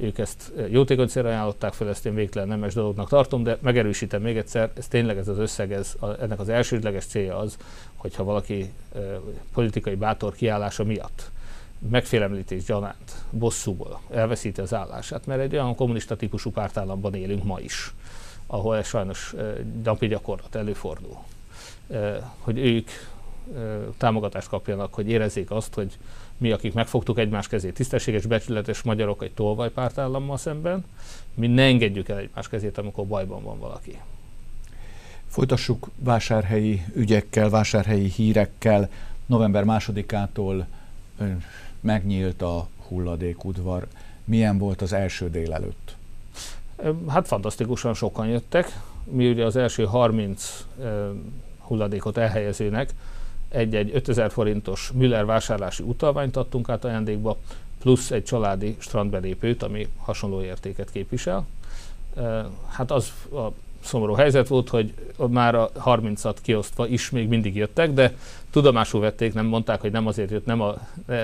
ők 0.00 0.18
ezt 0.18 0.52
jótékony 0.70 1.06
célra 1.06 1.28
ajánlották 1.28 1.72
fel, 1.72 1.88
ezt 1.88 2.06
én 2.06 2.14
végtelen 2.14 2.48
nemes 2.48 2.74
dolognak 2.74 3.08
tartom, 3.08 3.42
de 3.42 3.58
megerősítem 3.60 4.22
még 4.22 4.36
egyszer, 4.36 4.70
ez 4.76 4.88
tényleg 4.88 5.18
ez 5.18 5.28
az 5.28 5.38
összeg, 5.38 5.72
ez, 5.72 5.94
a, 6.00 6.22
ennek 6.22 6.40
az 6.40 6.48
elsődleges 6.48 7.04
célja 7.04 7.38
az, 7.38 7.56
hogyha 7.96 8.24
valaki 8.24 8.72
e, 8.94 8.98
politikai 9.52 9.94
bátor 9.94 10.34
kiállása 10.34 10.84
miatt 10.84 11.30
megfélemlítés 11.90 12.64
gyanánt, 12.64 13.24
bosszúból 13.30 14.00
elveszíti 14.10 14.60
az 14.60 14.74
állását, 14.74 15.26
mert 15.26 15.40
egy 15.40 15.52
olyan 15.52 15.74
kommunista 15.74 16.16
típusú 16.16 16.50
pártállamban 16.50 17.14
élünk 17.14 17.44
ma 17.44 17.60
is, 17.60 17.94
ahol 18.46 18.76
ez 18.76 18.86
sajnos 18.86 19.34
napi 19.84 20.06
gyakorlat 20.06 20.54
előfordul, 20.54 21.16
e, 21.90 22.30
hogy 22.38 22.58
ők 22.58 22.88
támogatást 23.96 24.48
kapjanak, 24.48 24.94
hogy 24.94 25.08
érezzék 25.08 25.50
azt, 25.50 25.74
hogy 25.74 25.98
mi, 26.36 26.50
akik 26.50 26.72
megfogtuk 26.72 27.18
egymás 27.18 27.48
kezét, 27.48 27.74
tisztességes, 27.74 28.26
becsületes 28.26 28.82
magyarok 28.82 29.22
egy 29.22 29.32
tolvajpártállammal 29.32 30.36
szemben, 30.36 30.84
mi 31.34 31.46
ne 31.46 31.62
engedjük 31.62 32.08
el 32.08 32.18
egymás 32.18 32.48
kezét, 32.48 32.78
amikor 32.78 33.06
bajban 33.06 33.42
van 33.42 33.58
valaki. 33.58 33.98
Folytassuk 35.26 35.88
vásárhelyi 35.96 36.84
ügyekkel, 36.94 37.50
vásárhelyi 37.50 38.08
hírekkel. 38.08 38.90
November 39.26 39.64
másodikától 39.64 40.66
megnyílt 41.80 42.42
a 42.42 42.68
hulladékudvar. 42.88 43.86
Milyen 44.24 44.58
volt 44.58 44.82
az 44.82 44.92
első 44.92 45.30
délelőtt? 45.30 45.96
Hát 47.08 47.26
fantasztikusan 47.26 47.94
sokan 47.94 48.26
jöttek. 48.26 48.80
Mi 49.04 49.30
ugye 49.30 49.44
az 49.44 49.56
első 49.56 49.84
30 49.84 50.66
hulladékot 51.58 52.16
elhelyezőnek 52.16 52.94
egy-egy 53.48 53.90
5000 53.94 54.30
forintos 54.30 54.90
Müller 54.94 55.24
vásárlási 55.24 55.82
utalványt 55.82 56.36
adtunk 56.36 56.68
át 56.68 56.84
ajándékba, 56.84 57.36
plusz 57.78 58.10
egy 58.10 58.24
családi 58.24 58.76
strandbelépőt, 58.78 59.62
ami 59.62 59.88
hasonló 59.96 60.42
értéket 60.42 60.90
képvisel. 60.90 61.46
Hát 62.68 62.90
az 62.90 63.12
a 63.32 63.52
szomorú 63.80 64.14
helyzet 64.14 64.48
volt, 64.48 64.68
hogy 64.68 64.94
már 65.16 65.54
a 65.54 65.70
30-at 65.84 66.36
kiosztva 66.42 66.86
is 66.86 67.10
még 67.10 67.28
mindig 67.28 67.56
jöttek, 67.56 67.92
de 67.92 68.16
tudomásul 68.50 69.00
vették, 69.00 69.34
nem 69.34 69.46
mondták, 69.46 69.80
hogy 69.80 69.92
nem 69.92 70.06
azért 70.06 70.30
jött, 70.30 70.46
nem 70.46 70.60
a, 70.60 70.74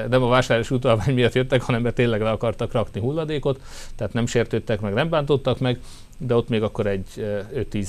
nem 0.09 0.23
a 0.23 0.29
vásárlási 0.29 0.75
utalvány 0.75 1.15
miatt 1.15 1.33
jöttek, 1.33 1.63
hanem 1.63 1.83
mert 1.83 1.95
tényleg 1.95 2.21
le 2.21 2.31
akartak 2.31 2.73
rakni 2.73 3.01
hulladékot, 3.01 3.61
tehát 3.97 4.13
nem 4.13 4.27
sértődtek 4.27 4.81
meg, 4.81 4.95
nem 4.95 5.09
bántottak 5.09 5.59
meg, 5.59 5.81
de 6.19 6.35
ott 6.35 6.49
még 6.49 6.63
akkor 6.63 6.87
egy 6.87 7.07
5-10 7.55 7.89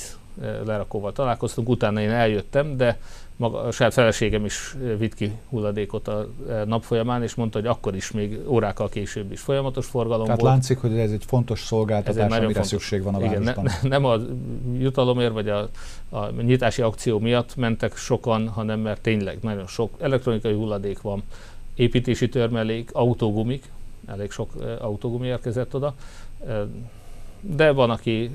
lerakóval 0.66 1.12
találkoztunk, 1.12 1.70
utána 1.70 2.02
én 2.02 2.12
eljöttem, 2.12 2.78
de 2.78 3.00
maga, 3.36 3.60
a 3.62 3.72
saját 3.72 3.94
feleségem 3.94 4.46
is 4.46 4.76
vitt 4.98 5.14
ki 5.14 5.32
hulladékot 5.50 6.08
a 6.08 6.30
nap 6.66 6.84
folyamán, 6.84 7.24
és 7.24 7.36
mondta, 7.36 7.60
hogy 7.60 7.68
akkor 7.68 7.96
is 7.96 8.12
még 8.12 8.40
órákkal 8.48 8.90
később 8.90 9.32
is 9.32 9.42
folyamatos 9.42 9.86
forgalom 9.86 10.26
Tehát 10.26 10.42
volt. 10.42 10.54
látszik, 10.54 10.78
hogy 10.78 10.98
ez 10.98 11.12
egy 11.12 11.24
fontos 11.28 11.60
szolgáltatás, 11.60 12.26
egy 12.26 12.32
amire 12.32 12.44
fontos. 12.44 12.68
szükség 12.68 13.04
van 13.04 13.16
a 13.16 13.20
Igen, 13.20 13.44
városban. 13.44 13.64
Ne, 13.82 13.88
nem 13.90 14.06
a 14.06 14.16
jutalomért, 14.78 15.34
vagy 15.34 15.50
a, 15.50 15.70
a 16.10 16.30
nyitási 16.42 16.82
akció 16.82 17.20
miatt 17.20 17.56
mentek 17.56 17.96
sokan, 17.96 18.48
hanem 18.48 18.80
mert 18.80 19.02
tényleg 19.02 19.38
nagyon 19.42 19.68
sok 19.68 19.92
elektronikai 20.00 20.54
hulladék 20.54 21.02
van, 21.02 21.24
építési 21.76 22.30
törmelék, 22.30 22.90
autógumik, 22.94 23.64
elég 24.08 24.32
sok 24.32 24.52
autógumi 24.80 25.28
érkezett 25.28 25.76
oda, 25.76 25.96
de 27.42 27.72
van, 27.72 27.90
aki 27.90 28.32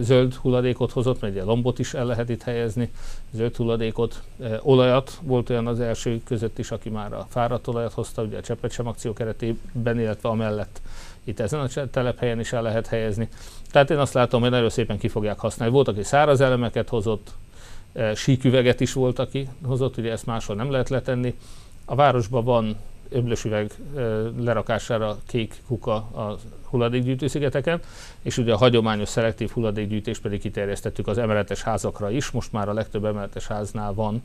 zöld 0.00 0.34
hulladékot 0.34 0.92
hozott, 0.92 1.20
mert 1.20 1.32
ugye 1.32 1.44
lombot 1.44 1.78
is 1.78 1.94
el 1.94 2.06
lehet 2.06 2.28
itt 2.28 2.42
helyezni, 2.42 2.90
zöld 3.32 3.56
hulladékot, 3.56 4.22
olajat, 4.62 5.18
volt 5.22 5.50
olyan 5.50 5.66
az 5.66 5.80
első 5.80 6.20
között 6.24 6.58
is, 6.58 6.70
aki 6.70 6.88
már 6.88 7.12
a 7.12 7.26
fáradt 7.28 7.66
olajat 7.66 7.92
hozta, 7.92 8.22
ugye 8.22 8.38
a 8.38 8.40
Cseppet 8.40 8.70
sem 8.70 8.86
akció 8.86 9.12
keretében, 9.12 10.00
illetve 10.00 10.28
amellett 10.28 10.80
itt 11.24 11.40
ezen 11.40 11.60
a 11.60 11.86
telephelyen 11.90 12.40
is 12.40 12.52
el 12.52 12.62
lehet 12.62 12.86
helyezni. 12.86 13.28
Tehát 13.70 13.90
én 13.90 13.98
azt 13.98 14.12
látom, 14.12 14.40
hogy 14.40 14.50
nagyon 14.50 14.70
szépen 14.70 14.98
ki 14.98 15.08
fogják 15.08 15.38
használni. 15.38 15.74
Volt, 15.74 15.88
aki 15.88 16.02
száraz 16.02 16.40
elemeket 16.40 16.88
hozott, 16.88 17.30
síküveget 18.14 18.80
is 18.80 18.92
volt, 18.92 19.18
aki 19.18 19.48
hozott, 19.64 19.96
ugye 19.96 20.10
ezt 20.10 20.26
máshol 20.26 20.56
nem 20.56 20.70
lehet 20.70 20.88
letenni. 20.88 21.34
A 21.84 21.94
városban 21.94 22.44
van 22.44 22.76
öblösüveg 23.12 23.70
lerakására 24.38 25.18
kék 25.26 25.54
kuka 25.66 25.94
a 25.94 26.38
hulladékgyűjtőszigeteken, 26.64 27.80
és 28.22 28.38
ugye 28.38 28.52
a 28.52 28.56
hagyományos 28.56 29.08
szelektív 29.08 29.50
hulladékgyűjtés 29.50 30.18
pedig 30.18 30.40
kiterjesztettük 30.40 31.06
az 31.06 31.18
emeletes 31.18 31.62
házakra 31.62 32.10
is. 32.10 32.30
Most 32.30 32.52
már 32.52 32.68
a 32.68 32.72
legtöbb 32.72 33.04
emeletes 33.04 33.46
háznál 33.46 33.94
van 33.94 34.22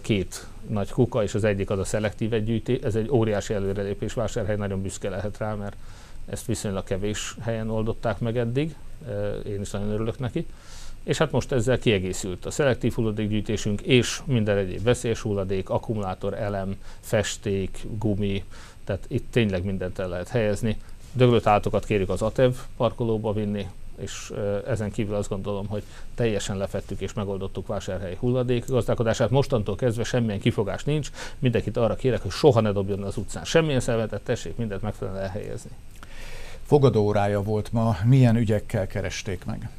két 0.00 0.46
nagy 0.68 0.90
kuka, 0.90 1.22
és 1.22 1.34
az 1.34 1.44
egyik 1.44 1.70
az 1.70 1.78
a 1.78 1.84
szelektív 1.84 2.44
gyűjtés. 2.44 2.78
Ez 2.82 2.94
egy 2.94 3.10
óriási 3.10 3.54
előrelépés, 3.54 4.12
vásárhely 4.12 4.56
nagyon 4.56 4.82
büszke 4.82 5.08
lehet 5.08 5.38
rá, 5.38 5.54
mert 5.54 5.76
ezt 6.26 6.46
viszonylag 6.46 6.84
kevés 6.84 7.36
helyen 7.40 7.70
oldották 7.70 8.18
meg 8.18 8.36
eddig. 8.38 8.74
Én 9.46 9.60
is 9.60 9.70
nagyon 9.70 9.90
örülök 9.90 10.18
neki 10.18 10.46
és 11.06 11.18
hát 11.18 11.30
most 11.30 11.52
ezzel 11.52 11.78
kiegészült 11.78 12.46
a 12.46 12.50
szelektív 12.50 12.92
hulladékgyűjtésünk 12.92 13.80
és 13.80 14.20
minden 14.24 14.56
egyéb 14.56 14.82
veszélyes 14.82 15.20
hulladék, 15.20 15.70
akkumulátor, 15.70 16.34
elem, 16.34 16.76
festék, 17.00 17.86
gumi, 17.98 18.44
tehát 18.84 19.04
itt 19.08 19.26
tényleg 19.30 19.64
mindent 19.64 19.98
el 19.98 20.08
lehet 20.08 20.28
helyezni. 20.28 20.76
Döglött 21.12 21.46
állatokat 21.46 21.84
kérjük 21.84 22.08
az 22.08 22.22
ATEV 22.22 22.54
parkolóba 22.76 23.32
vinni, 23.32 23.66
és 23.96 24.32
ezen 24.66 24.90
kívül 24.90 25.14
azt 25.14 25.28
gondolom, 25.28 25.66
hogy 25.66 25.82
teljesen 26.14 26.56
lefettük 26.56 27.00
és 27.00 27.12
megoldottuk 27.12 27.66
vásárhelyi 27.66 28.16
hulladék 28.20 28.66
gazdálkodását. 28.66 29.30
Mostantól 29.30 29.76
kezdve 29.76 30.04
semmilyen 30.04 30.40
kifogás 30.40 30.84
nincs, 30.84 31.10
mindenkit 31.38 31.76
arra 31.76 31.94
kérek, 31.94 32.22
hogy 32.22 32.30
soha 32.30 32.60
ne 32.60 32.72
dobjon 32.72 33.02
az 33.02 33.16
utcán 33.16 33.44
semmilyen 33.44 33.80
szemetet, 33.80 34.22
tessék 34.22 34.56
mindent 34.56 34.82
megfelelően 34.82 35.22
elhelyezni. 35.22 35.70
Fogadóórája 36.62 37.42
volt 37.42 37.72
ma, 37.72 37.96
milyen 38.04 38.36
ügyekkel 38.36 38.86
keresték 38.86 39.44
meg? 39.44 39.70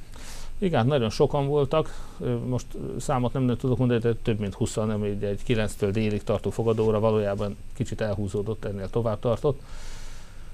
Igen, 0.57 0.85
nagyon 0.85 1.09
sokan 1.09 1.47
voltak, 1.47 2.07
most 2.45 2.65
számot 2.99 3.33
nem, 3.33 3.43
nem 3.43 3.57
tudok 3.57 3.77
mondani, 3.77 3.99
de 3.99 4.13
több 4.13 4.39
mint 4.39 4.53
20 4.53 4.73
nem 4.73 5.03
egy, 5.03 5.23
egy 5.23 5.41
9-től 5.47 5.89
délig 5.91 6.23
tartó 6.23 6.49
fogadóra 6.49 6.99
valójában 6.99 7.57
kicsit 7.73 8.01
elhúzódott, 8.01 8.65
ennél 8.65 8.89
tovább 8.89 9.19
tartott. 9.19 9.61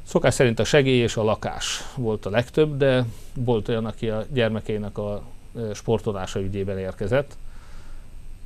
Szokás 0.03 0.33
szerint 0.33 0.59
a 0.59 0.63
segély 0.63 1.01
és 1.01 1.17
a 1.17 1.23
lakás 1.23 1.81
volt 1.95 2.25
a 2.25 2.29
legtöbb, 2.29 2.77
de 2.77 3.05
volt 3.33 3.67
olyan, 3.67 3.85
aki 3.85 4.09
a 4.09 4.25
gyermekeinek 4.33 4.97
a 4.97 5.21
sportolása 5.73 6.41
ügyében 6.41 6.77
érkezett, 6.77 7.35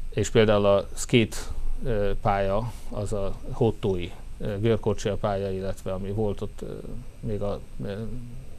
és 0.09 0.29
például 0.29 0.65
a 0.65 0.87
skate 0.93 1.37
pálya, 2.21 2.71
az 2.89 3.13
a 3.13 3.35
Hottói 3.51 4.11
görkocsia 4.59 5.15
pálya, 5.15 5.51
illetve 5.51 5.93
ami 5.93 6.11
volt 6.11 6.41
ott 6.41 6.63
még 7.19 7.41
a 7.41 7.59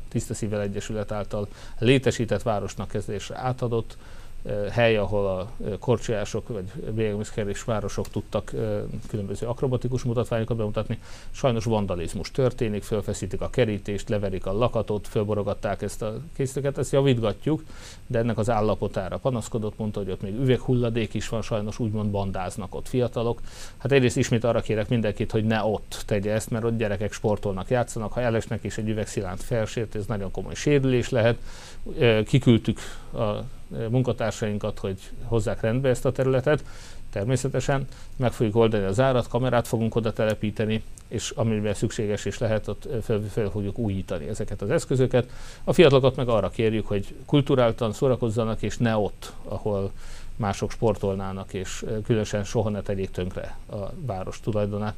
Tiszta 0.08 0.34
Szívvel 0.34 0.60
Egyesület 0.60 1.12
által 1.12 1.48
létesített 1.78 2.42
városnak 2.42 2.88
kezdésre 2.88 3.38
átadott 3.38 3.96
hely, 4.71 4.97
ahol 4.97 5.26
a 5.26 5.50
korcsolyások 5.78 6.49
vagy 6.49 6.64
bélyegmészkerés 6.95 7.64
városok 7.64 8.09
tudtak 8.09 8.52
különböző 9.09 9.47
akrobatikus 9.47 10.02
mutatványokat 10.02 10.57
bemutatni. 10.57 10.99
Sajnos 11.30 11.64
vandalizmus 11.64 12.30
történik, 12.30 12.83
fölfeszítik 12.83 13.40
a 13.40 13.50
kerítést, 13.50 14.09
leverik 14.09 14.47
a 14.47 14.52
lakatot, 14.52 15.09
fölborogatták 15.09 15.83
ezt 15.83 16.02
a 16.02 16.14
készítőket, 16.37 16.78
ezt 16.78 16.92
javítgatjuk, 16.92 17.62
de 18.07 18.18
ennek 18.18 18.38
az 18.38 18.50
állapotára 18.50 19.18
panaszkodott, 19.18 19.78
mondta, 19.78 20.00
hogy 20.00 20.11
ott 20.11 20.23
még 20.23 20.35
üveghulladék 20.35 21.14
is 21.14 21.28
van, 21.28 21.42
sajnos 21.42 21.78
úgymond 21.78 22.11
bandáznak 22.11 22.75
ott 22.75 22.88
fiatalok. 22.88 23.40
Hát 23.76 23.92
egyrészt 23.92 24.16
ismét 24.16 24.45
arra 24.45 24.61
kérek 24.61 24.88
mindenkit, 24.88 25.30
hogy 25.30 25.45
ne 25.45 25.62
ott 25.62 26.02
tegye 26.07 26.33
ezt, 26.33 26.50
mert 26.50 26.64
ott 26.64 26.78
gyerekek 26.78 27.12
sportolnak, 27.12 27.71
játszanak, 27.71 28.12
ha 28.12 28.21
elesnek 28.21 28.64
és 28.64 28.78
egy 28.78 28.88
üvegszilánt 28.88 29.42
felsért, 29.42 29.95
ez 29.95 30.07
nagyon 30.07 30.30
komoly 30.30 30.54
sérülés 30.54 31.09
lehet. 31.09 31.38
Kiküldtük 32.25 32.78
a 33.12 33.42
munkatársainkat, 33.90 34.78
hogy 34.78 34.98
hozzák 35.25 35.60
rendbe 35.60 35.88
ezt 35.88 36.04
a 36.04 36.12
területet. 36.12 36.64
Természetesen 37.10 37.87
meg 38.16 38.32
fogjuk 38.32 38.56
oldani 38.56 38.84
az 38.84 39.00
árat, 39.00 39.28
kamerát 39.28 39.68
fogunk 39.68 39.94
oda 39.94 40.12
telepíteni, 40.12 40.82
és 41.08 41.30
amiben 41.30 41.75
szükséges 41.75 42.25
és 42.25 42.38
lehet, 42.38 42.68
ott 42.68 42.88
fel, 43.02 43.20
fel 43.30 43.50
fogjuk 43.50 43.78
újítani 43.78 44.28
ezeket 44.28 44.62
az 44.62 44.70
eszközöket. 44.70 45.30
A 45.64 45.72
fiatalokat 45.72 46.16
meg 46.16 46.28
arra 46.28 46.48
kérjük, 46.48 46.87
hogy 46.87 47.14
kulturáltan 47.26 47.92
szórakozzanak, 47.92 48.62
és 48.62 48.76
ne 48.76 48.96
ott, 48.96 49.32
ahol 49.44 49.90
mások 50.37 50.70
sportolnának, 50.70 51.54
és 51.54 51.84
különösen 52.04 52.44
soha 52.44 52.68
ne 52.68 52.82
tegyék 52.82 53.10
tönkre 53.10 53.56
a 53.70 53.76
város 54.06 54.40
tulajdonát. 54.40 54.94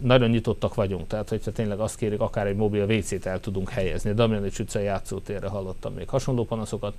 Nagyon 0.00 0.30
nyitottak 0.30 0.74
vagyunk, 0.74 1.06
tehát 1.06 1.28
hogyha 1.28 1.52
tényleg 1.52 1.80
azt 1.80 1.96
kérik, 1.96 2.20
akár 2.20 2.46
egy 2.46 2.56
mobil 2.56 2.84
WC-t 2.84 3.26
el 3.26 3.40
tudunk 3.40 3.70
helyezni. 3.70 4.12
Damjanics 4.12 4.58
utca 4.58 4.78
játszótérre 4.78 5.48
hallottam 5.48 5.94
még 5.94 6.08
hasonló 6.08 6.44
panaszokat, 6.44 6.94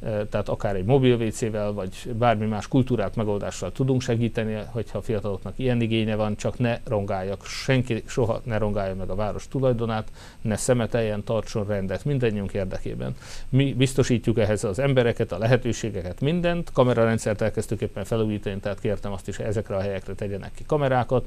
tehát 0.00 0.48
akár 0.48 0.76
egy 0.76 0.84
mobil 0.84 1.16
WC-vel, 1.16 1.72
vagy 1.72 2.12
bármi 2.18 2.46
más 2.46 2.68
kultúrát 2.68 3.16
megoldással 3.16 3.72
tudunk 3.72 4.00
segíteni, 4.00 4.58
hogyha 4.66 4.98
a 4.98 5.02
fiataloknak 5.02 5.58
ilyen 5.58 5.80
igénye 5.80 6.16
van, 6.16 6.36
csak 6.36 6.58
ne 6.58 6.78
rongáljak, 6.84 7.44
senki 7.44 8.02
soha 8.06 8.40
ne 8.44 8.58
rongálja 8.58 8.94
meg 8.94 9.10
a 9.10 9.14
város 9.14 9.48
tulajdonát, 9.48 10.08
ne 10.40 10.56
szemeteljen, 10.56 11.24
tartson 11.24 11.66
rendet 11.66 12.04
mindennyiunk 12.04 12.52
érdekében. 12.52 13.16
Mi 13.48 13.74
biztosítjuk 13.74 14.38
ehhez 14.38 14.64
az 14.64 14.78
embereket, 14.78 15.32
a 15.32 15.38
lehetőségeket, 15.38 16.20
mindent, 16.20 16.72
kamerarendszert 16.72 17.40
elkezdtük 17.40 17.80
éppen 17.80 18.04
felújítani, 18.04 18.58
tehát 18.58 18.80
kértem 18.80 19.12
azt 19.12 19.28
is, 19.28 19.36
hogy 19.36 19.46
ezekre 19.46 19.76
a 19.76 19.80
helyekre 19.80 20.14
tegyenek 20.14 20.50
ki 20.54 20.64
kamerákat, 20.66 21.26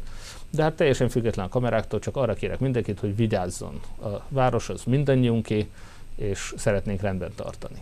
de 0.52 0.64
hát 0.64 0.74
teljesen 0.74 1.10
független 1.10 1.46
a 1.46 1.50
kameráktól, 1.50 2.00
csak 2.00 2.18
arra 2.18 2.34
kérek 2.34 2.60
mindenkit, 2.60 3.00
hogy 3.00 3.16
vigyázzon. 3.16 3.80
A 4.02 4.08
város 4.28 4.70
az 4.70 4.84
mindannyiunké, 4.84 5.70
és 6.16 6.54
szeretnénk 6.58 7.02
rendben 7.02 7.32
tartani. 7.36 7.82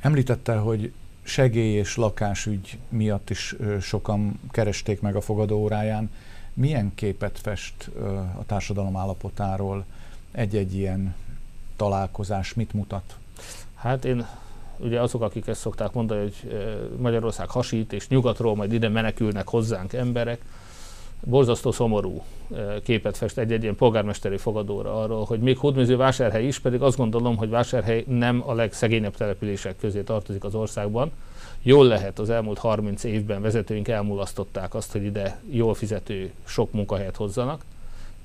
Említette, 0.00 0.56
hogy 0.56 0.92
segély 1.22 1.74
és 1.74 1.96
lakásügy 1.96 2.78
miatt 2.88 3.30
is 3.30 3.56
sokan 3.80 4.40
keresték 4.50 5.00
meg 5.00 5.16
a 5.16 5.20
fogadóóráján. 5.20 6.10
Milyen 6.54 6.92
képet 6.94 7.38
fest 7.38 7.90
a 8.38 8.44
társadalom 8.46 8.96
állapotáról 8.96 9.84
egy-egy 10.32 10.74
ilyen 10.74 11.14
találkozás, 11.76 12.54
mit 12.54 12.72
mutat? 12.72 13.16
Hát 13.74 14.04
én 14.04 14.26
ugye 14.78 15.00
azok, 15.00 15.22
akik 15.22 15.46
ezt 15.46 15.60
szokták 15.60 15.92
mondani, 15.92 16.20
hogy 16.20 16.58
Magyarország 16.98 17.48
hasít, 17.48 17.92
és 17.92 18.08
nyugatról 18.08 18.56
majd 18.56 18.72
ide 18.72 18.88
menekülnek 18.88 19.48
hozzánk 19.48 19.92
emberek, 19.92 20.40
borzasztó 21.24 21.72
szomorú 21.72 22.22
képet 22.82 23.16
fest 23.16 23.38
egy-egy 23.38 23.62
ilyen 23.62 23.76
polgármesteri 23.76 24.36
fogadóra 24.36 25.02
arról, 25.02 25.24
hogy 25.24 25.40
még 25.40 25.58
Hódműző 25.58 25.96
vásárhely 25.96 26.46
is, 26.46 26.58
pedig 26.58 26.82
azt 26.82 26.96
gondolom, 26.96 27.36
hogy 27.36 27.48
vásárhely 27.48 28.04
nem 28.08 28.42
a 28.46 28.54
legszegényebb 28.54 29.16
települések 29.16 29.76
közé 29.76 30.00
tartozik 30.00 30.44
az 30.44 30.54
országban. 30.54 31.10
Jól 31.62 31.86
lehet, 31.86 32.18
az 32.18 32.30
elmúlt 32.30 32.58
30 32.58 33.04
évben 33.04 33.42
vezetőink 33.42 33.88
elmulasztották 33.88 34.74
azt, 34.74 34.92
hogy 34.92 35.04
ide 35.04 35.40
jól 35.50 35.74
fizető 35.74 36.32
sok 36.44 36.72
munkahelyet 36.72 37.16
hozzanak. 37.16 37.64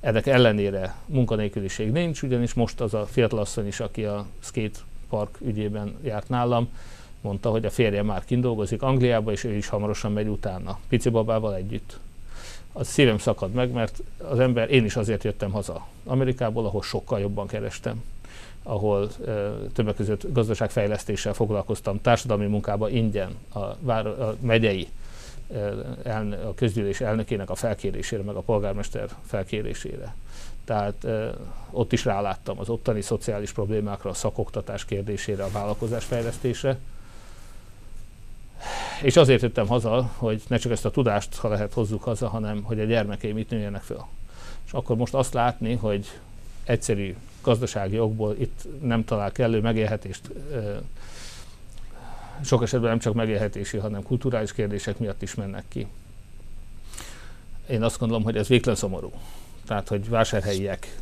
Ennek 0.00 0.26
ellenére 0.26 0.94
munkanélküliség 1.06 1.92
nincs, 1.92 2.22
ugyanis 2.22 2.54
most 2.54 2.80
az 2.80 2.94
a 2.94 3.06
fiatalasszony 3.06 3.66
is, 3.66 3.80
aki 3.80 4.04
a 4.04 4.26
skate 4.38 4.78
park 5.08 5.38
ügyében 5.40 5.94
járt 6.02 6.28
nálam, 6.28 6.68
mondta, 7.20 7.50
hogy 7.50 7.64
a 7.64 7.70
férje 7.70 8.02
már 8.02 8.24
kindolgozik 8.24 8.82
Angliába, 8.82 9.32
és 9.32 9.44
ő 9.44 9.52
is 9.52 9.68
hamarosan 9.68 10.12
megy 10.12 10.28
utána, 10.28 10.78
pici 10.88 11.08
babával 11.08 11.54
együtt 11.54 11.98
az 12.72 12.88
szívem 12.88 13.18
szakad 13.18 13.52
meg, 13.52 13.70
mert 13.70 14.02
az 14.18 14.38
ember, 14.38 14.70
én 14.70 14.84
is 14.84 14.96
azért 14.96 15.24
jöttem 15.24 15.50
haza 15.50 15.86
Amerikából, 16.04 16.66
ahol 16.66 16.82
sokkal 16.82 17.20
jobban 17.20 17.46
kerestem, 17.46 18.02
ahol 18.62 19.10
e, 19.26 19.50
többek 19.72 19.94
között 19.94 20.32
gazdaságfejlesztéssel 20.32 21.32
foglalkoztam, 21.32 22.00
társadalmi 22.00 22.46
munkába 22.46 22.88
ingyen 22.88 23.36
a, 23.54 23.60
vár, 23.80 24.06
a 24.06 24.36
megyei 24.40 24.88
elnö, 26.02 26.36
a 26.36 26.54
közgyűlés 26.54 27.00
elnökének 27.00 27.50
a 27.50 27.54
felkérésére, 27.54 28.22
meg 28.22 28.34
a 28.34 28.40
polgármester 28.40 29.08
felkérésére. 29.26 30.14
Tehát 30.64 31.04
e, 31.04 31.34
ott 31.70 31.92
is 31.92 32.04
ráláttam 32.04 32.58
az 32.58 32.68
ottani 32.68 33.00
szociális 33.00 33.52
problémákra, 33.52 34.10
a 34.10 34.14
szakoktatás 34.14 34.84
kérdésére, 34.84 35.44
a 35.44 35.50
vállalkozásfejlesztésre, 35.50 36.78
és 39.02 39.16
azért 39.16 39.42
jöttem 39.42 39.66
haza, 39.66 40.10
hogy 40.16 40.42
ne 40.48 40.56
csak 40.56 40.72
ezt 40.72 40.84
a 40.84 40.90
tudást, 40.90 41.36
ha 41.36 41.48
lehet, 41.48 41.72
hozzuk 41.72 42.02
haza, 42.02 42.28
hanem 42.28 42.62
hogy 42.62 42.80
a 42.80 42.84
gyermekeim 42.84 43.38
itt 43.38 43.50
nőjenek 43.50 43.82
fel. 43.82 44.08
És 44.66 44.72
akkor 44.72 44.96
most 44.96 45.14
azt 45.14 45.34
látni, 45.34 45.74
hogy 45.74 46.06
egyszerű 46.64 47.16
gazdasági 47.42 47.98
okból 47.98 48.36
itt 48.38 48.66
nem 48.82 49.04
talál 49.04 49.32
kellő 49.32 49.60
megélhetést, 49.60 50.30
sok 52.44 52.62
esetben 52.62 52.90
nem 52.90 52.98
csak 52.98 53.14
megélhetési, 53.14 53.76
hanem 53.76 54.02
kulturális 54.02 54.52
kérdések 54.52 54.98
miatt 54.98 55.22
is 55.22 55.34
mennek 55.34 55.64
ki. 55.68 55.86
Én 57.68 57.82
azt 57.82 57.98
gondolom, 57.98 58.22
hogy 58.22 58.36
ez 58.36 58.48
végtelen 58.48 58.78
szomorú. 58.78 59.12
Tehát, 59.66 59.88
hogy 59.88 60.08
vásárhelyiek 60.08 60.96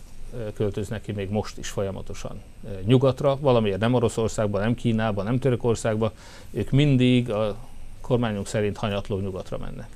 költöznek 0.54 1.02
ki 1.02 1.12
még 1.12 1.30
most 1.30 1.58
is 1.58 1.68
folyamatosan 1.68 2.42
nyugatra, 2.84 3.38
valamiért 3.40 3.80
nem 3.80 3.94
Oroszországban, 3.94 4.60
nem 4.60 4.74
Kínában, 4.74 5.24
nem 5.24 5.38
Törökországban, 5.38 6.10
ők 6.50 6.70
mindig 6.70 7.30
a 7.30 7.56
kormányunk 8.00 8.46
szerint 8.46 8.76
hanyatló 8.76 9.18
nyugatra 9.18 9.58
mennek. 9.58 9.88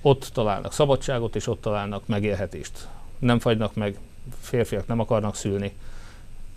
Ott 0.00 0.30
találnak 0.32 0.72
szabadságot, 0.72 1.36
és 1.36 1.46
ott 1.46 1.60
találnak 1.60 2.06
megélhetést. 2.06 2.88
Nem 3.18 3.38
fagynak 3.38 3.74
meg, 3.74 3.98
férfiak 4.40 4.86
nem 4.86 5.00
akarnak 5.00 5.36
szülni. 5.36 5.72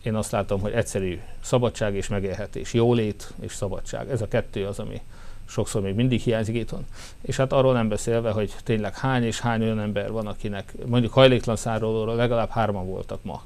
Én 0.04 0.15
azt 0.15 0.32
látom, 0.32 0.62
hogy 0.62 0.72
egyszerű 0.72 1.19
szabadság 1.41 1.95
és 1.95 2.08
megélhetés, 2.08 2.74
jólét 2.74 3.34
és 3.39 3.54
szabadság. 3.54 4.10
Ez 4.10 4.22
a 4.22 4.28
kettő 4.28 4.65
az, 4.65 4.80
ami 4.80 5.02
sokszor 5.49 5.81
még 5.81 5.95
mindig 5.95 6.21
hiányzik 6.21 6.55
itthon. 6.55 6.85
És 7.21 7.38
hát 7.38 7.53
arról 7.53 7.73
nem 7.73 7.89
beszélve, 7.89 8.31
hogy 8.31 8.53
tényleg 8.63 8.97
hány 8.97 9.23
és 9.23 9.39
hány 9.39 9.62
olyan 9.62 9.79
ember 9.79 10.12
van, 10.12 10.27
akinek 10.27 10.73
mondjuk 10.85 11.13
hajléktalan 11.13 11.55
szárólóra 11.55 12.13
legalább 12.13 12.49
hárman 12.49 12.85
voltak 12.85 13.23
ma 13.23 13.43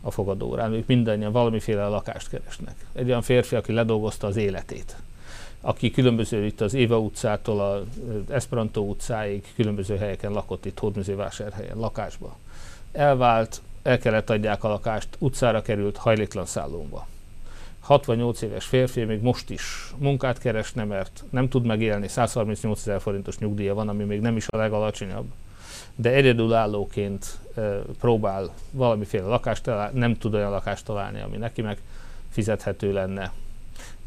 a 0.00 0.10
fogadórán, 0.10 0.72
ők 0.72 0.86
mindannyian 0.86 1.32
valamiféle 1.32 1.86
lakást 1.86 2.28
keresnek. 2.28 2.74
Egy 2.92 3.08
olyan 3.08 3.22
férfi, 3.22 3.56
aki 3.56 3.72
ledolgozta 3.72 4.26
az 4.26 4.36
életét, 4.36 4.96
aki 5.60 5.90
különböző 5.90 6.44
itt 6.44 6.60
az 6.60 6.74
Éva 6.74 6.98
utcától 6.98 7.60
az 7.60 7.82
Esperanto 8.30 8.80
utcáig 8.80 9.52
különböző 9.54 9.96
helyeken 9.96 10.32
lakott 10.32 10.64
itt 10.64 10.78
Hódműzővásárhelyen, 10.78 11.76
lakásba. 11.78 12.36
Elvált, 12.92 13.60
el 13.82 13.98
kellett 13.98 14.30
adják 14.30 14.64
a 14.64 14.68
lakást, 14.68 15.08
utcára 15.18 15.62
került, 15.62 15.96
hajléktalan 15.96 16.46
szállóba. 16.46 17.06
68 17.86 18.42
éves 18.42 18.64
férfi 18.64 19.04
még 19.04 19.20
most 19.20 19.50
is 19.50 19.94
munkát 19.98 20.38
keresne, 20.38 20.84
mert 20.84 21.24
nem 21.30 21.48
tud 21.48 21.66
megélni, 21.66 22.08
138 22.08 22.80
ezer 22.80 23.00
forintos 23.00 23.38
nyugdíja 23.38 23.74
van, 23.74 23.88
ami 23.88 24.04
még 24.04 24.20
nem 24.20 24.36
is 24.36 24.46
a 24.48 24.56
legalacsonyabb, 24.56 25.26
de 25.94 26.10
egyedülállóként 26.10 27.38
próbál 28.00 28.54
valamiféle 28.70 29.26
lakást 29.26 29.62
találni, 29.62 29.98
nem 29.98 30.16
tud 30.16 30.34
olyan 30.34 30.50
lakást 30.50 30.84
találni, 30.84 31.20
ami 31.20 31.36
neki 31.36 31.62
meg 31.62 31.78
fizethető 32.30 32.92
lenne 32.92 33.32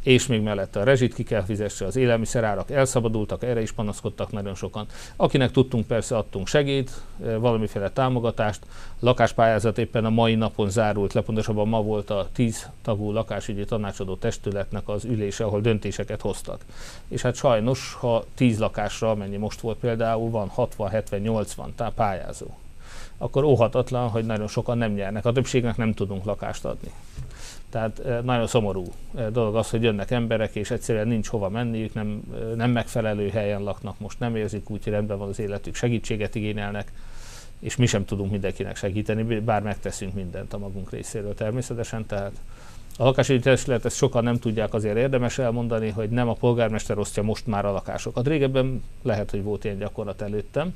és 0.10 0.28
még 0.28 0.42
mellette 0.42 0.80
a 0.80 0.84
rezsit 0.84 1.14
ki 1.14 1.24
kell 1.24 1.44
fizesse, 1.44 1.86
az 1.86 1.96
élelmiszerárak 1.96 2.72
elszabadultak, 2.72 3.44
erre 3.44 3.62
is 3.62 3.72
panaszkodtak 3.72 4.32
nagyon 4.32 4.56
sokan. 4.56 4.86
Akinek 5.16 5.52
tudtunk, 5.52 5.88
persze 5.88 6.18
adtunk 6.18 6.48
segít, 6.48 6.92
eh, 7.24 7.38
valamiféle 7.38 7.90
támogatást. 7.90 8.66
Lakáspályázat 9.00 9.78
éppen 9.78 10.06
a 10.06 10.10
mai 10.10 10.36
napon 10.36 10.70
zárult 10.70 11.14
le, 11.14 11.22
pontosabban 11.22 11.68
ma 11.68 11.82
volt 11.82 12.10
a 12.10 12.28
10 12.34 12.70
tagú 12.82 13.12
lakásügyi 13.12 13.66
tanácsadó 13.66 14.16
testületnek 14.16 14.88
az 14.88 15.06
ülése, 15.06 15.44
ahol 15.44 15.62
döntéseket 15.62 16.22
hoztak. 16.22 16.66
És 17.08 17.22
hát 17.22 17.36
sajnos, 17.36 17.94
ha 18.00 18.24
10 18.36 18.60
lakásra, 18.60 19.10
amennyi 19.10 19.38
most 19.38 19.60
volt 19.60 19.78
például, 19.78 20.30
van 20.30 20.48
60, 20.48 20.90
70, 20.90 21.20
80 21.20 21.74
tá 21.76 21.90
pályázó, 21.90 22.48
akkor 23.18 23.44
óhatatlan, 23.44 24.10
hogy 24.10 24.26
nagyon 24.26 24.48
sokan 24.48 24.78
nem 24.78 24.92
nyernek. 24.92 25.26
A 25.26 25.32
többségnek 25.32 25.78
nem 25.78 25.94
tudunk 25.94 26.26
lakást 26.26 26.66
adni. 26.66 26.92
Tehát 27.70 28.24
nagyon 28.24 28.48
szomorú 28.48 28.84
dolog 29.32 29.56
az, 29.56 29.70
hogy 29.70 29.84
jönnek 29.84 30.12
emberek, 30.12 30.56
és 30.56 30.72
egyszerűen 30.72 31.08
nincs 31.08 31.28
hova 31.28 31.50
menniük, 31.50 31.94
nem, 31.94 32.22
nem 32.56 32.72
megfelelő 32.72 33.30
helyen 33.30 33.62
laknak, 33.64 34.00
most 34.00 34.20
nem 34.20 34.36
érzik 34.36 34.70
úgy, 34.70 34.84
hogy 34.84 34.94
rendben 34.94 35.18
van 35.18 35.30
az 35.30 35.40
életük, 35.40 35.76
segítséget 35.76 36.36
igényelnek, 36.36 36.92
és 37.60 37.76
mi 37.76 37.86
sem 37.86 38.06
tudunk 38.06 38.32
mindenkinek 38.32 38.76
segíteni, 38.76 39.40
bár 39.40 39.62
megteszünk 39.62 40.14
mindent 40.14 40.54
a 40.54 40.58
magunk 40.58 40.92
részéről 40.92 41.34
természetesen, 41.34 42.06
tehát 42.06 42.32
A 42.98 43.04
lakásügyi 43.04 43.40
testület 43.40 43.86
ezt 43.86 43.96
sokan 43.96 44.24
nem 44.24 44.40
tudják 44.40 44.74
azért 44.74 44.98
érdemes 44.98 45.38
elmondani, 45.38 45.90
hogy 45.90 46.10
nem 46.10 46.30
a 46.30 46.34
polgármester 46.34 46.98
osztja 46.98 47.24
most 47.24 47.48
már 47.48 47.66
a 47.66 47.72
lakásokat. 47.72 48.28
Régebben 48.28 48.84
lehet, 49.02 49.32
hogy 49.32 49.44
volt 49.44 49.64
ilyen 49.64 49.78
gyakorlat 49.78 50.22
előttem, 50.22 50.74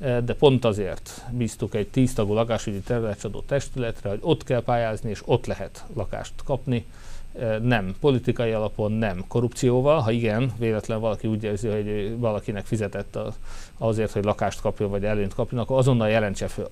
de 0.00 0.34
pont 0.38 0.64
azért 0.64 1.24
bíztuk 1.30 1.74
egy 1.74 1.88
tíztagú 1.88 2.32
lakásügyi 2.32 2.80
területadó 2.80 3.40
testületre, 3.40 4.08
hogy 4.08 4.18
ott 4.22 4.44
kell 4.44 4.62
pályázni, 4.62 5.10
és 5.10 5.22
ott 5.24 5.46
lehet 5.46 5.84
lakást 5.94 6.32
kapni, 6.44 6.86
nem 7.62 7.94
politikai 8.00 8.52
alapon, 8.52 8.92
nem 8.92 9.24
korrupcióval. 9.28 10.00
Ha 10.00 10.10
igen, 10.10 10.52
véletlen 10.58 11.00
valaki 11.00 11.26
úgy 11.26 11.44
érzi, 11.44 11.68
hogy 11.68 12.18
valakinek 12.18 12.66
fizetett 12.66 13.18
azért, 13.78 14.12
hogy 14.12 14.24
lakást 14.24 14.60
kapjon, 14.60 14.90
vagy 14.90 15.04
előnyt 15.04 15.34
kapjon, 15.34 15.60
akkor 15.60 15.78
azonnal 15.78 16.08
jelentse 16.08 16.48
föl. 16.48 16.68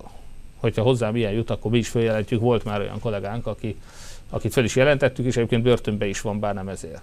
Hogyha 0.57 0.81
hozzám 0.81 1.15
ilyen 1.15 1.31
jut, 1.31 1.49
akkor 1.49 1.71
mi 1.71 1.77
is 1.77 1.89
följelentjük. 1.89 2.41
Volt 2.41 2.63
már 2.63 2.79
olyan 2.79 2.99
kollégánk, 2.99 3.47
aki, 3.47 3.79
akit 4.29 4.53
fel 4.53 4.63
is 4.63 4.75
jelentettük, 4.75 5.25
és 5.25 5.37
egyébként 5.37 5.63
börtönbe 5.63 6.05
is 6.07 6.21
van, 6.21 6.39
bár 6.39 6.53
nem 6.53 6.69
ezért. 6.69 7.01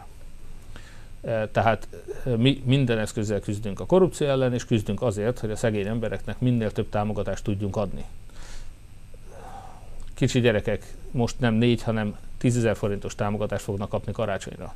Tehát 1.52 1.88
mi 2.36 2.62
minden 2.64 2.98
eszközzel 2.98 3.40
küzdünk 3.40 3.80
a 3.80 3.86
korrupció 3.86 4.26
ellen, 4.26 4.54
és 4.54 4.64
küzdünk 4.64 5.02
azért, 5.02 5.38
hogy 5.38 5.50
a 5.50 5.56
szegény 5.56 5.86
embereknek 5.86 6.40
minél 6.40 6.72
több 6.72 6.88
támogatást 6.88 7.44
tudjunk 7.44 7.76
adni. 7.76 8.04
Kicsi 10.14 10.40
gyerekek 10.40 10.94
most 11.10 11.38
nem 11.38 11.54
négy, 11.54 11.82
hanem 11.82 12.16
10 12.38 12.56
ezer 12.56 12.76
forintos 12.76 13.14
támogatást 13.14 13.64
fognak 13.64 13.88
kapni 13.88 14.12
karácsonyra. 14.12 14.74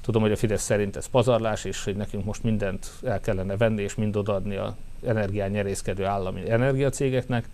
Tudom, 0.00 0.22
hogy 0.22 0.32
a 0.32 0.36
Fidesz 0.36 0.62
szerint 0.62 0.96
ez 0.96 1.06
pazarlás, 1.06 1.64
és 1.64 1.84
hogy 1.84 1.96
nekünk 1.96 2.24
most 2.24 2.42
mindent 2.42 2.90
el 3.04 3.20
kellene 3.20 3.56
venni, 3.56 3.82
és 3.82 3.94
mind 3.94 4.16
odaadni 4.16 4.56
a 4.56 4.76
energián 5.06 5.50
nyerészkedő 5.50 6.04
állami 6.04 6.50
energiacégeknek. 6.50 7.48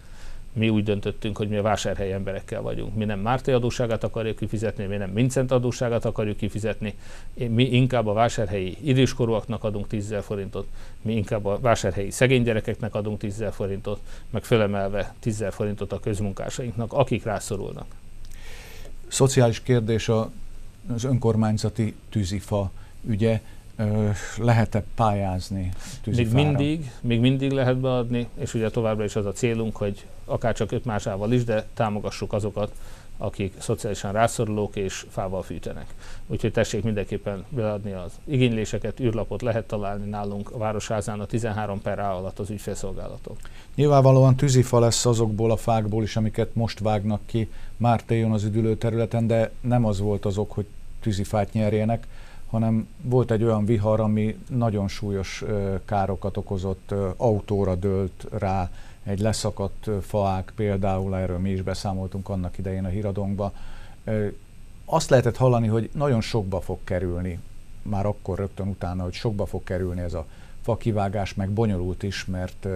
Mi 0.52 0.68
úgy 0.68 0.84
döntöttünk, 0.84 1.36
hogy 1.36 1.48
mi 1.48 1.56
a 1.56 1.62
vásárhelyi 1.62 2.12
emberekkel 2.12 2.62
vagyunk. 2.62 2.94
Mi 2.94 3.04
nem 3.04 3.20
Mártai 3.20 3.54
adósságát 3.54 4.04
akarjuk 4.04 4.36
kifizetni, 4.36 4.84
mi 4.84 4.96
nem 4.96 5.14
Vincent 5.14 5.50
adósságát 5.50 6.04
akarjuk 6.04 6.36
kifizetni, 6.36 6.94
mi 7.34 7.64
inkább 7.64 8.06
a 8.06 8.12
vásárhelyi 8.12 8.76
időskorúaknak 8.82 9.64
adunk 9.64 9.86
10 9.86 10.14
forintot, 10.22 10.66
mi 11.02 11.16
inkább 11.16 11.44
a 11.44 11.58
vásárhelyi 11.60 12.10
szegény 12.10 12.42
gyerekeknek 12.42 12.94
adunk 12.94 13.18
10 13.18 13.44
forintot, 13.50 14.00
meg 14.30 14.44
fölemelve 14.44 15.14
10 15.20 15.44
forintot 15.50 15.92
a 15.92 16.00
közmunkásainknak, 16.00 16.92
akik 16.92 17.24
rászorulnak. 17.24 17.86
Szociális 19.08 19.62
kérdés 19.62 20.08
az 20.08 21.04
önkormányzati 21.04 21.94
tűzifa 22.10 22.70
ügye. 23.06 23.40
Lehet-e 24.38 24.82
pályázni 24.94 25.72
tűzifára? 26.02 26.34
Még 26.34 26.46
mindig, 26.46 26.90
még 27.00 27.20
mindig 27.20 27.50
lehet 27.50 27.76
beadni, 27.76 28.28
és 28.34 28.54
ugye 28.54 28.70
továbbra 28.70 29.04
is 29.04 29.16
az 29.16 29.26
a 29.26 29.32
célunk, 29.32 29.76
hogy 29.76 30.06
akár 30.24 30.54
csak 30.54 30.72
öt 30.72 30.84
másával 30.84 31.32
is, 31.32 31.44
de 31.44 31.66
támogassuk 31.74 32.32
azokat, 32.32 32.72
akik 33.18 33.54
szociálisan 33.58 34.12
rászorulók 34.12 34.76
és 34.76 35.06
fával 35.08 35.42
fűtenek. 35.42 35.86
Úgyhogy 36.26 36.52
tessék 36.52 36.82
mindenképpen 36.82 37.44
beadni 37.48 37.92
az 37.92 38.12
igényléseket, 38.24 39.00
űrlapot 39.00 39.42
lehet 39.42 39.66
találni 39.66 40.08
nálunk 40.08 40.50
a 40.50 40.58
Városházán 40.58 41.20
a 41.20 41.26
13 41.26 41.82
per 41.82 41.98
A 41.98 42.16
alatt 42.16 42.38
az 42.38 42.50
ügyfélszolgálatok. 42.50 43.36
Nyilvánvalóan 43.74 44.36
tűzifa 44.36 44.78
lesz 44.78 45.06
azokból 45.06 45.50
a 45.50 45.56
fákból 45.56 46.02
is, 46.02 46.16
amiket 46.16 46.54
most 46.54 46.78
vágnak 46.78 47.20
ki 47.26 47.50
Mártéjon 47.76 48.32
az 48.32 48.44
üdülő 48.44 48.76
területen, 48.76 49.26
de 49.26 49.50
nem 49.60 49.84
az 49.84 50.00
volt 50.00 50.24
az 50.24 50.38
ok, 50.38 50.52
hogy 50.52 50.66
tűzifát 51.00 51.52
nyerjenek, 51.52 52.06
hanem 52.50 52.88
volt 53.02 53.30
egy 53.30 53.42
olyan 53.42 53.64
vihar, 53.64 54.00
ami 54.00 54.38
nagyon 54.48 54.88
súlyos 54.88 55.44
károkat 55.84 56.36
okozott, 56.36 56.94
autóra 57.16 57.74
dőlt 57.74 58.26
rá, 58.30 58.70
egy 59.02 59.20
leszakadt 59.20 59.90
faák 60.02 60.52
például, 60.56 61.16
erről 61.16 61.38
mi 61.38 61.50
is 61.50 61.62
beszámoltunk 61.62 62.28
annak 62.28 62.58
idején 62.58 62.84
a 62.84 62.88
híradónkba. 62.88 63.52
Azt 64.84 65.10
lehetett 65.10 65.36
hallani, 65.36 65.66
hogy 65.66 65.90
nagyon 65.92 66.20
sokba 66.20 66.60
fog 66.60 66.78
kerülni, 66.84 67.38
már 67.82 68.06
akkor 68.06 68.38
rögtön 68.38 68.68
utána, 68.68 69.02
hogy 69.02 69.12
sokba 69.12 69.46
fog 69.46 69.64
kerülni 69.64 70.00
ez 70.00 70.14
a 70.14 70.26
fakivágás, 70.62 71.34
meg 71.34 71.50
bonyolult 71.50 72.02
is, 72.02 72.24
mert 72.24 72.66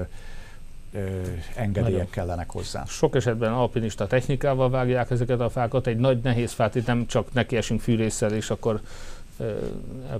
engedélyek 1.54 2.10
kellenek 2.10 2.50
hozzá. 2.50 2.84
Sok 2.84 3.14
esetben 3.14 3.52
alpinista 3.52 4.06
technikával 4.06 4.70
vágják 4.70 5.10
ezeket 5.10 5.40
a 5.40 5.50
fákat, 5.50 5.86
egy 5.86 5.96
nagy 5.96 6.20
nehéz 6.22 6.52
fát, 6.52 6.74
itt 6.74 6.86
nem 6.86 7.06
csak 7.06 7.32
nekiesünk 7.32 7.80
fűrészsel, 7.80 8.32
és 8.32 8.50
akkor 8.50 8.80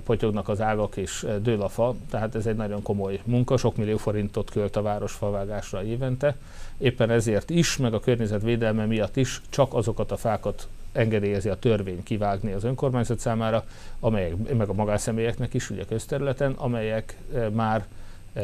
potyognak 0.03 0.49
az 0.49 0.61
ágak 0.61 0.97
és 0.97 1.25
dől 1.41 1.61
a 1.61 1.69
fa, 1.69 1.95
tehát 2.09 2.35
ez 2.35 2.45
egy 2.45 2.55
nagyon 2.55 2.81
komoly 2.81 3.19
munka, 3.23 3.57
sok 3.57 3.75
millió 3.75 3.97
forintot 3.97 4.51
költ 4.51 4.75
a 4.75 4.81
város 4.81 5.11
favágásra 5.11 5.83
évente. 5.83 6.35
Éppen 6.77 7.09
ezért 7.09 7.49
is, 7.49 7.77
meg 7.77 7.93
a 7.93 7.99
környezetvédelme 7.99 8.85
miatt 8.85 9.15
is 9.15 9.41
csak 9.49 9.73
azokat 9.73 10.11
a 10.11 10.17
fákat 10.17 10.67
engedélyezi 10.91 11.49
a 11.49 11.59
törvény 11.59 12.03
kivágni 12.03 12.51
az 12.51 12.63
önkormányzat 12.63 13.19
számára, 13.19 13.65
amelyek, 13.99 14.53
meg 14.57 14.69
a 14.69 14.73
magánszemélyeknek 14.73 15.53
is, 15.53 15.69
ugye 15.69 15.85
közterületen, 15.85 16.51
amelyek 16.51 17.17
már 17.51 17.85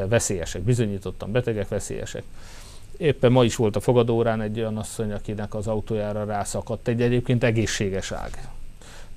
veszélyesek, 0.08 0.62
bizonyítottan 0.62 1.32
betegek, 1.32 1.68
veszélyesek. 1.68 2.24
Éppen 2.98 3.32
ma 3.32 3.44
is 3.44 3.56
volt 3.56 3.76
a 3.76 3.80
fogadórán 3.80 4.42
egy 4.42 4.60
olyan 4.60 4.78
asszony, 4.78 5.12
akinek 5.12 5.56
az 5.56 5.68
autójára 5.68 6.26
rászakadt 6.26 6.88
egy 6.88 7.02
egyébként 7.02 7.44
egészséges 7.44 8.12
ág 8.12 8.50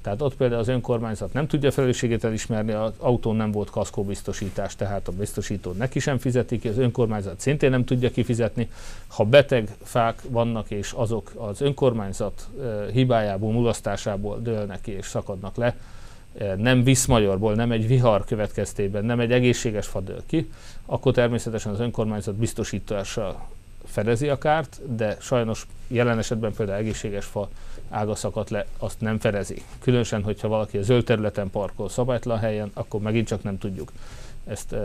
tehát 0.02 0.22
ott 0.22 0.36
például 0.36 0.60
az 0.60 0.68
önkormányzat 0.68 1.32
nem 1.32 1.46
tudja 1.46 1.70
felelősségét 1.70 2.24
elismerni, 2.24 2.72
az 2.72 2.92
autón 2.98 3.36
nem 3.36 3.50
volt 3.50 3.70
kaszkóbiztosítás, 3.70 4.76
tehát 4.76 5.08
a 5.08 5.12
biztosító 5.12 5.72
neki 5.72 5.98
sem 5.98 6.18
fizeti 6.18 6.58
ki, 6.58 6.68
az 6.68 6.78
önkormányzat 6.78 7.40
szintén 7.40 7.70
nem 7.70 7.84
tudja 7.84 8.10
kifizetni. 8.10 8.70
Ha 9.06 9.24
beteg 9.24 9.68
fák 9.82 10.22
vannak, 10.28 10.70
és 10.70 10.92
azok 10.92 11.32
az 11.36 11.60
önkormányzat 11.60 12.48
hibájából, 12.92 13.52
mulasztásából 13.52 14.38
dőlnek 14.40 14.80
ki 14.80 14.90
és 14.90 15.06
szakadnak 15.06 15.56
le, 15.56 15.76
nem 16.56 16.82
viszmajorból, 16.82 17.54
nem 17.54 17.72
egy 17.72 17.86
vihar 17.86 18.24
következtében, 18.24 19.04
nem 19.04 19.20
egy 19.20 19.32
egészséges 19.32 19.86
fa 19.86 20.00
dől 20.00 20.22
ki, 20.26 20.50
akkor 20.86 21.12
természetesen 21.12 21.72
az 21.72 21.80
önkormányzat 21.80 22.34
biztosítása 22.34 23.48
fedezi 23.84 24.28
a 24.28 24.38
kárt, 24.38 24.80
de 24.96 25.16
sajnos 25.20 25.66
jelen 25.88 26.18
esetben 26.18 26.52
például 26.52 26.78
egészséges 26.78 27.24
fa 27.24 27.48
ága 27.92 28.14
szakadt 28.14 28.50
le, 28.50 28.66
azt 28.78 29.00
nem 29.00 29.18
fedezi. 29.18 29.62
Különösen, 29.81 30.22
hogyha 30.22 30.48
valaki 30.48 30.78
a 30.78 30.83
zöld 30.83 31.05
területen 31.05 31.50
parkol 31.50 31.88
szabálytlan 31.88 32.38
helyen, 32.38 32.70
akkor 32.74 33.00
megint 33.00 33.26
csak 33.26 33.42
nem 33.42 33.59
tudjuk. 33.59 33.92
Ezt 34.46 34.76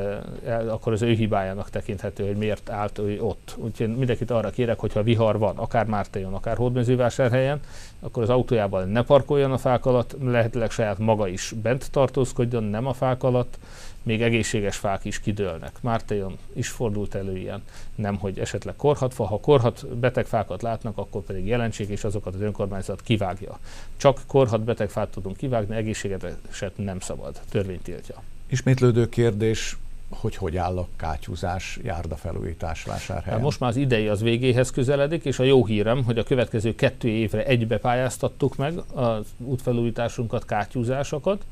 akkor 0.67 0.93
az 0.93 1.01
ő 1.01 1.13
hibájának 1.13 1.69
tekinthető, 1.69 2.25
hogy 2.25 2.35
miért 2.35 2.69
állt 2.69 2.97
ő 2.97 3.21
ott. 3.21 3.55
Úgyhogy 3.57 3.97
mindenkit 3.97 4.31
arra 4.31 4.49
kérek, 4.49 4.79
hogyha 4.79 5.03
vihar 5.03 5.37
van, 5.37 5.57
akár 5.57 5.85
Mártéjon, 5.85 6.33
akár 6.33 6.57
Hódmezővásárhelyen, 6.57 7.59
akkor 7.99 8.23
az 8.23 8.29
autójával 8.29 8.83
ne 8.83 9.03
parkoljon 9.03 9.51
a 9.51 9.57
fák 9.57 9.85
alatt, 9.85 10.15
lehetőleg 10.21 10.71
saját 10.71 10.97
maga 10.97 11.27
is 11.27 11.53
bent 11.61 11.91
tartózkodjon, 11.91 12.63
nem 12.63 12.87
a 12.87 12.93
fák 12.93 13.23
alatt, 13.23 13.57
még 14.03 14.21
egészséges 14.21 14.77
fák 14.77 15.05
is 15.05 15.19
kidőlnek. 15.19 15.71
Mártéjon 15.81 16.37
is 16.53 16.69
fordult 16.69 17.15
elő 17.15 17.37
ilyen, 17.37 17.63
nem 17.95 18.17
hogy 18.17 18.39
esetleg 18.39 18.75
korhatfa, 18.75 19.25
ha 19.25 19.39
korhat 19.39 19.87
beteg 19.87 20.25
fákat 20.25 20.61
látnak, 20.61 20.97
akkor 20.97 21.21
pedig 21.21 21.47
jelenség, 21.47 21.89
és 21.89 22.03
azokat 22.03 22.33
az 22.33 22.41
önkormányzat 22.41 23.01
kivágja. 23.01 23.59
Csak 23.97 24.21
korhat 24.27 24.63
beteg 24.63 24.89
fát 24.89 25.09
tudunk 25.09 25.37
kivágni, 25.37 25.75
egészségeset 25.75 26.73
nem 26.75 26.99
szabad, 26.99 27.39
törvény 27.49 27.81
tiltja. 27.81 28.23
Ismétlődő 28.49 29.09
kérdés, 29.09 29.77
hogy 30.09 30.35
hogy 30.35 30.57
áll 30.57 30.77
a 30.77 30.87
kátyúzás, 30.95 31.79
járdafelújítás 31.83 32.83
vásárhelyen? 32.83 33.33
Hát 33.33 33.41
most 33.41 33.59
már 33.59 33.69
az 33.69 33.75
idei 33.75 34.07
az 34.07 34.21
végéhez 34.21 34.71
közeledik, 34.71 35.25
és 35.25 35.39
a 35.39 35.43
jó 35.43 35.65
hírem, 35.65 36.03
hogy 36.03 36.17
a 36.17 36.23
következő 36.23 36.75
kettő 36.75 37.07
évre 37.07 37.45
egybe 37.45 37.77
pályáztattuk 37.77 38.55
meg 38.55 38.73
az 38.93 39.25
útfelújításunkat, 39.37 40.45
kátyúzásokat, 40.45 41.45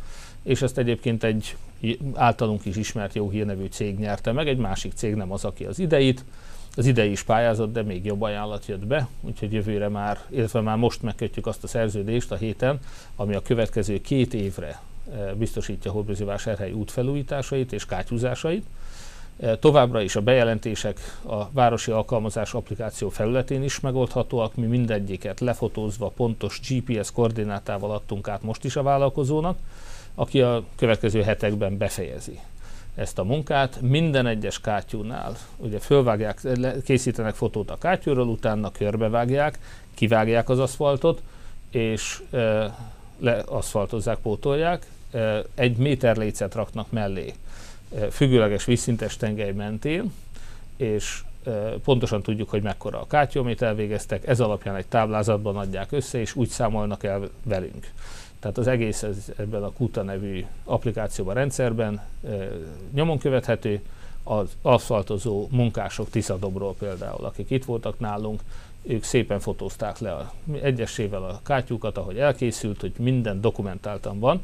és 0.43 0.61
ezt 0.61 0.77
egyébként 0.77 1.23
egy 1.23 1.55
általunk 2.13 2.65
is 2.65 2.75
ismert 2.75 3.15
jó 3.15 3.29
hírnevű 3.29 3.65
cég 3.65 3.99
nyerte 3.99 4.31
meg, 4.31 4.47
egy 4.47 4.57
másik 4.57 4.93
cég 4.95 5.15
nem 5.15 5.31
az, 5.31 5.45
aki 5.45 5.65
az 5.65 5.79
ideit, 5.79 6.23
az 6.75 6.85
idei 6.85 7.11
is 7.11 7.23
pályázott, 7.23 7.73
de 7.73 7.81
még 7.81 8.05
jobb 8.05 8.21
ajánlat 8.21 8.65
jött 8.65 8.85
be, 8.85 9.07
úgyhogy 9.21 9.53
jövőre 9.53 9.89
már, 9.89 10.19
illetve 10.29 10.61
már 10.61 10.77
most 10.77 11.01
megkötjük 11.01 11.47
azt 11.47 11.63
a 11.63 11.67
szerződést 11.67 12.31
a 12.31 12.35
héten, 12.35 12.79
ami 13.15 13.35
a 13.35 13.41
következő 13.41 14.01
két 14.01 14.33
évre 14.33 14.81
biztosítja 15.37 15.91
Hódmezővásárhely 15.91 16.71
útfelújításait 16.71 17.73
és 17.73 17.85
kátyúzásait. 17.85 18.65
Továbbra 19.59 20.01
is 20.01 20.15
a 20.15 20.21
bejelentések 20.21 20.99
a 21.25 21.51
városi 21.51 21.91
alkalmazás 21.91 22.53
applikáció 22.53 23.09
felületén 23.09 23.63
is 23.63 23.79
megoldhatóak, 23.79 24.55
mi 24.55 24.65
mindegyiket 24.65 25.39
lefotózva 25.39 26.09
pontos 26.15 26.59
GPS 26.67 27.11
koordinátával 27.11 27.91
adtunk 27.91 28.27
át 28.27 28.43
most 28.43 28.63
is 28.63 28.75
a 28.75 28.83
vállalkozónak, 28.83 29.57
aki 30.15 30.41
a 30.41 30.63
következő 30.75 31.21
hetekben 31.21 31.77
befejezi 31.77 32.39
ezt 32.95 33.19
a 33.19 33.23
munkát. 33.23 33.81
Minden 33.81 34.27
egyes 34.27 34.61
kátyúnál 34.61 35.37
ugye 35.57 35.79
fölvágják, 35.79 36.41
készítenek 36.83 37.35
fotót 37.35 37.71
a 37.71 37.77
kátyúról, 37.77 38.27
utána 38.27 38.71
körbevágják, 38.71 39.59
kivágják 39.93 40.49
az 40.49 40.59
aszfaltot, 40.59 41.21
és 41.69 42.21
leaszfaltozzák, 43.19 44.17
pótolják, 44.17 44.85
egy 45.53 45.77
méter 45.77 46.17
lécet 46.17 46.55
raknak 46.55 46.91
mellé 46.91 47.33
függőleges 48.11 48.65
vízszintes 48.65 49.17
tengely 49.17 49.51
mentén, 49.51 50.13
és 50.77 51.23
pontosan 51.83 52.21
tudjuk, 52.21 52.49
hogy 52.49 52.61
mekkora 52.61 53.01
a 53.01 53.07
kátyú, 53.07 53.39
amit 53.39 53.61
elvégeztek, 53.61 54.27
ez 54.27 54.39
alapján 54.39 54.75
egy 54.75 54.85
táblázatban 54.85 55.57
adják 55.57 55.91
össze, 55.91 56.19
és 56.19 56.35
úgy 56.35 56.47
számolnak 56.47 57.03
el 57.03 57.29
velünk. 57.43 57.91
Tehát 58.39 58.57
az 58.57 58.67
egész 58.67 59.03
ez, 59.03 59.31
ebben 59.37 59.63
a 59.63 59.71
Kuta 59.71 60.01
nevű 60.01 60.45
applikációban, 60.63 61.33
rendszerben 61.33 62.01
nyomon 62.93 63.17
követhető, 63.17 63.81
az 64.23 64.49
aszfaltozó 64.61 65.47
munkások 65.51 66.09
Tiszadobról 66.09 66.75
például, 66.79 67.25
akik 67.25 67.49
itt 67.49 67.65
voltak 67.65 67.99
nálunk, 67.99 68.41
ők 68.81 69.03
szépen 69.03 69.39
fotózták 69.39 69.99
le 69.99 70.11
a, 70.11 70.33
egyesével 70.61 71.23
a 71.23 71.39
kátyúkat, 71.43 71.97
ahogy 71.97 72.17
elkészült, 72.17 72.81
hogy 72.81 72.93
minden 72.97 73.41
dokumentáltan 73.41 74.19
van. 74.19 74.41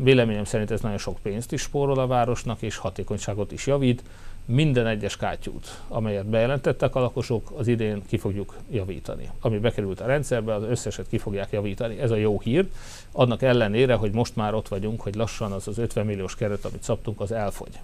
Véleményem 0.00 0.44
szerint 0.44 0.70
ez 0.70 0.80
nagyon 0.80 0.98
sok 0.98 1.18
pénzt 1.22 1.52
is 1.52 1.60
spórol 1.60 1.98
a 1.98 2.06
városnak, 2.06 2.62
és 2.62 2.76
hatékonyságot 2.76 3.52
is 3.52 3.66
javít. 3.66 4.02
Minden 4.44 4.86
egyes 4.86 5.16
kátyút, 5.16 5.80
amelyet 5.88 6.26
bejelentettek 6.26 6.94
a 6.94 7.00
lakosok, 7.00 7.52
az 7.56 7.66
idén 7.66 8.02
ki 8.06 8.18
fogjuk 8.18 8.54
javítani. 8.70 9.30
Ami 9.40 9.58
bekerült 9.58 10.00
a 10.00 10.06
rendszerbe, 10.06 10.54
az 10.54 10.62
összeset 10.62 11.08
ki 11.08 11.18
fogják 11.18 11.48
javítani. 11.50 12.00
Ez 12.00 12.10
a 12.10 12.16
jó 12.16 12.40
hír. 12.40 12.68
Annak 13.12 13.42
ellenére, 13.42 13.94
hogy 13.94 14.10
most 14.10 14.36
már 14.36 14.54
ott 14.54 14.68
vagyunk, 14.68 15.00
hogy 15.00 15.14
lassan 15.14 15.52
az 15.52 15.68
az 15.68 15.78
50 15.78 16.06
milliós 16.06 16.34
keret, 16.34 16.64
amit 16.64 16.82
szabtunk, 16.82 17.20
az 17.20 17.32
elfogy. 17.32 17.78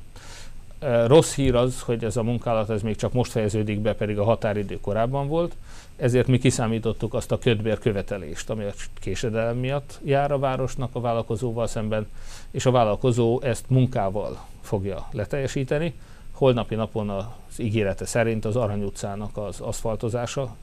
Rossz 1.06 1.34
hír 1.34 1.54
az, 1.54 1.80
hogy 1.80 2.04
ez 2.04 2.16
a 2.16 2.22
munkálat 2.22 2.70
ez 2.70 2.82
még 2.82 2.96
csak 2.96 3.12
most 3.12 3.30
fejeződik 3.30 3.80
be, 3.80 3.94
pedig 3.94 4.18
a 4.18 4.24
határidő 4.24 4.80
korábban 4.80 5.28
volt, 5.28 5.56
ezért 5.96 6.26
mi 6.26 6.38
kiszámítottuk 6.38 7.14
azt 7.14 7.32
a 7.32 7.38
ködbér 7.38 7.78
követelést, 7.78 8.50
ami 8.50 8.64
a 8.64 8.72
késedelem 8.94 9.56
miatt 9.56 10.00
jár 10.04 10.32
a 10.32 10.38
városnak 10.38 10.94
a 10.94 11.00
vállalkozóval 11.00 11.66
szemben, 11.66 12.06
és 12.50 12.66
a 12.66 12.70
vállalkozó 12.70 13.40
ezt 13.40 13.64
munkával 13.68 14.46
fogja 14.60 15.08
leteljesíteni. 15.10 15.94
Holnapi 16.32 16.74
napon 16.74 17.10
az 17.10 17.26
ígérete 17.56 18.04
szerint 18.04 18.44
az 18.44 18.56
Arany 18.56 18.82
utcának 18.82 19.36
az 19.36 19.60
aszfaltozása 19.60 20.56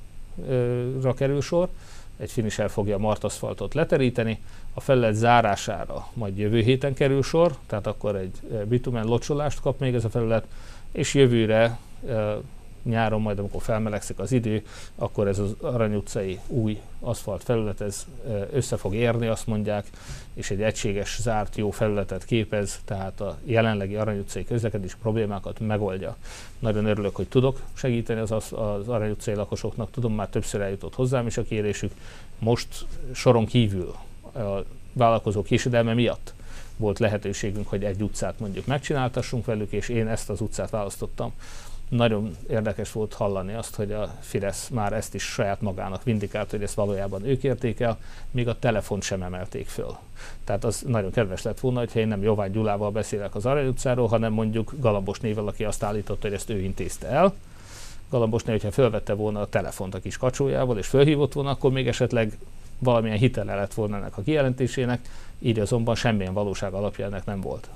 kerül 1.15 1.41
sor, 1.41 1.69
egy 2.17 2.31
finisher 2.31 2.69
fogja 2.69 2.95
a 2.95 2.99
martaszfaltot 2.99 3.73
leteríteni, 3.73 4.39
a 4.73 4.79
felület 4.79 5.13
zárására 5.13 6.07
majd 6.13 6.37
jövő 6.37 6.59
héten 6.61 6.93
kerül 6.93 7.23
sor, 7.23 7.55
tehát 7.67 7.87
akkor 7.87 8.15
egy 8.15 8.65
bitumen 8.67 9.05
locsolást 9.05 9.61
kap 9.61 9.79
még 9.79 9.93
ez 9.93 10.05
a 10.05 10.09
felület, 10.09 10.47
és 10.91 11.13
jövőre 11.13 11.77
nyáron 12.83 13.21
majd, 13.21 13.39
amikor 13.39 13.61
felmelegszik 13.61 14.19
az 14.19 14.31
idő, 14.31 14.65
akkor 14.95 15.27
ez 15.27 15.39
az 15.39 15.55
Arany 15.59 15.95
utcai 15.95 16.39
új 16.47 16.81
aszfalt 16.99 17.43
felület, 17.43 17.81
ez 17.81 18.05
össze 18.51 18.77
fog 18.77 18.93
érni, 18.93 19.27
azt 19.27 19.47
mondják, 19.47 19.85
és 20.33 20.51
egy 20.51 20.61
egységes, 20.61 21.17
zárt, 21.21 21.55
jó 21.55 21.71
felületet 21.71 22.25
képez, 22.25 22.79
tehát 22.85 23.21
a 23.21 23.37
jelenlegi 23.43 23.95
Arany 23.95 24.19
utcai 24.19 24.45
közlekedés 24.45 24.95
problémákat 24.95 25.59
megoldja. 25.59 26.15
Nagyon 26.59 26.85
örülök, 26.85 27.15
hogy 27.15 27.27
tudok 27.27 27.61
segíteni 27.73 28.19
az, 28.19 28.31
az 28.31 28.87
Arany 28.87 29.11
utcai 29.11 29.35
lakosoknak, 29.35 29.91
tudom, 29.91 30.13
már 30.13 30.27
többször 30.27 30.61
eljutott 30.61 30.95
hozzám 30.95 31.27
is 31.27 31.37
a 31.37 31.43
kérésük. 31.43 31.91
Most 32.39 32.85
soron 33.11 33.45
kívül 33.45 33.95
a 34.33 34.63
vállalkozó 34.93 35.41
késedelme 35.41 35.93
miatt 35.93 36.33
volt 36.77 36.99
lehetőségünk, 36.99 37.67
hogy 37.67 37.83
egy 37.83 38.01
utcát 38.01 38.39
mondjuk 38.39 38.65
megcsináltassunk 38.65 39.45
velük, 39.45 39.71
és 39.71 39.89
én 39.89 40.07
ezt 40.07 40.29
az 40.29 40.41
utcát 40.41 40.69
választottam 40.69 41.33
nagyon 41.91 42.35
érdekes 42.49 42.91
volt 42.91 43.13
hallani 43.13 43.53
azt, 43.53 43.75
hogy 43.75 43.91
a 43.91 44.15
Fidesz 44.19 44.67
már 44.67 44.93
ezt 44.93 45.15
is 45.15 45.23
saját 45.23 45.61
magának 45.61 46.03
vindikált, 46.03 46.49
hogy 46.49 46.63
ezt 46.63 46.73
valójában 46.73 47.25
ők 47.25 47.43
érték 47.43 47.79
el, 47.79 47.97
míg 48.31 48.47
a 48.47 48.59
telefont 48.59 49.03
sem 49.03 49.21
emelték 49.21 49.67
föl. 49.67 49.97
Tehát 50.43 50.63
az 50.63 50.83
nagyon 50.87 51.11
kedves 51.11 51.41
lett 51.41 51.59
volna, 51.59 51.79
hogyha 51.79 51.99
én 51.99 52.07
nem 52.07 52.21
Jovány 52.21 52.51
Gyulával 52.51 52.91
beszélek 52.91 53.35
az 53.35 53.45
Arany 53.45 53.67
utcáról, 53.67 54.07
hanem 54.07 54.33
mondjuk 54.33 54.73
Galambos 54.79 55.19
nével, 55.19 55.47
aki 55.47 55.63
azt 55.63 55.83
állította, 55.83 56.27
hogy 56.27 56.35
ezt 56.35 56.49
ő 56.49 56.59
intézte 56.59 57.07
el. 57.07 57.33
Galambosné, 58.09 58.51
hogyha 58.51 58.71
fölvette 58.71 59.13
volna 59.13 59.39
a 59.39 59.49
telefont 59.49 59.95
a 59.95 59.99
kis 59.99 60.17
kacsójával, 60.17 60.77
és 60.77 60.87
fölhívott 60.87 61.33
volna, 61.33 61.49
akkor 61.49 61.71
még 61.71 61.87
esetleg 61.87 62.37
valamilyen 62.79 63.17
hitele 63.17 63.55
lett 63.55 63.73
volna 63.73 63.97
ennek 63.97 64.17
a 64.17 64.21
kijelentésének, 64.21 65.09
így 65.39 65.59
azonban 65.59 65.95
semmilyen 65.95 66.33
valóság 66.33 66.73
alapja 66.73 67.05
ennek 67.05 67.25
nem 67.25 67.41
volt. 67.41 67.69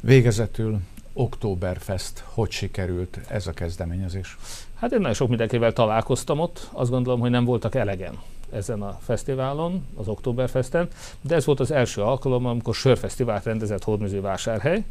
Végezetül 0.00 0.78
Oktoberfest, 1.18 2.24
hogy 2.24 2.50
sikerült 2.50 3.20
ez 3.28 3.46
a 3.46 3.52
kezdeményezés? 3.52 4.36
Hát 4.74 4.92
én 4.92 4.98
nagyon 4.98 5.14
sok 5.14 5.28
mindenkivel 5.28 5.72
találkoztam 5.72 6.38
ott, 6.38 6.68
azt 6.72 6.90
gondolom, 6.90 7.20
hogy 7.20 7.30
nem 7.30 7.44
voltak 7.44 7.74
elegen 7.74 8.18
ezen 8.52 8.82
a 8.82 8.98
fesztiválon, 9.02 9.86
az 9.96 10.08
Oktoberfesten, 10.08 10.88
de 11.20 11.34
ez 11.34 11.44
volt 11.44 11.60
az 11.60 11.70
első 11.70 12.02
alkalom, 12.02 12.46
amikor 12.46 12.74
sörfesztivált 12.74 13.44
rendezett 13.44 13.84
Hódműző 13.84 14.20
vásárhely, 14.20 14.84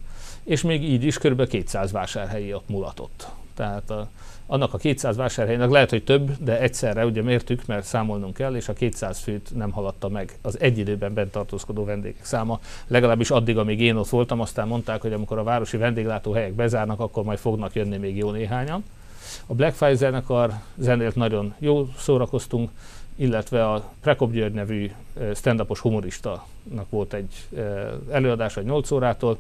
és 0.44 0.62
még 0.62 0.84
így 0.84 1.04
is 1.04 1.18
kb. 1.18 1.48
200 1.48 1.92
vásárhelyi 1.92 2.54
ott 2.54 2.70
mulatott. 2.70 3.28
Tehát 3.54 3.90
a, 3.90 4.10
annak 4.48 4.74
a 4.74 4.78
200 4.78 5.16
vásárhelynek 5.16 5.70
lehet, 5.70 5.90
hogy 5.90 6.04
több, 6.04 6.32
de 6.40 6.60
egyszerre 6.60 7.06
ugye 7.06 7.22
mértük, 7.22 7.66
mert 7.66 7.86
számolnunk 7.86 8.34
kell, 8.34 8.56
és 8.56 8.70
a 8.70 8.74
200 8.74 9.20
főt 9.20 9.56
nem 9.56 9.72
haladta 9.72 10.10
meg 10.10 10.38
az 10.42 10.60
egy 10.60 10.78
időben 10.78 11.14
bent 11.14 11.32
tartózkodó 11.32 11.86
vendégek 11.86 12.26
száma, 12.26 12.60
legalábbis 12.88 13.32
addig, 13.32 13.58
amíg 13.58 13.82
én 13.82 13.96
ott 13.96 14.10
voltam, 14.10 14.40
aztán 14.40 14.68
mondták, 14.68 15.02
hogy 15.02 15.14
amikor 15.14 15.38
a 15.38 15.44
városi 15.44 15.78
vendéglátóhelyek 15.78 16.54
bezárnak, 16.54 17.00
akkor 17.00 17.24
majd 17.24 17.40
fognak 17.40 17.76
jönni 17.76 17.98
még 17.98 18.18
jó 18.18 18.32
néhányan. 18.32 18.84
A 19.46 19.54
Blackfire 19.54 19.96
zenekar 19.96 20.54
zenélt 20.78 21.16
nagyon 21.16 21.54
jó 21.60 21.88
szórakoztunk, 21.98 22.70
illetve 23.16 23.70
a 23.70 23.92
Prekop 24.02 24.32
György 24.32 24.54
nevű 24.54 24.92
stand-upos 25.36 25.80
humoristának 25.80 26.90
volt 26.90 27.14
egy 27.14 27.48
előadás 28.12 28.58
egy 28.58 28.66
8 28.66 28.92
órától, 28.92 29.38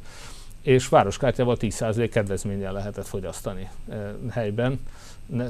és 0.67 0.87
városkártyával 0.87 1.57
10% 1.59 2.09
kedvezménnyel 2.11 2.73
lehetett 2.73 3.07
fogyasztani 3.07 3.69
e, 3.89 4.15
helyben. 4.29 4.79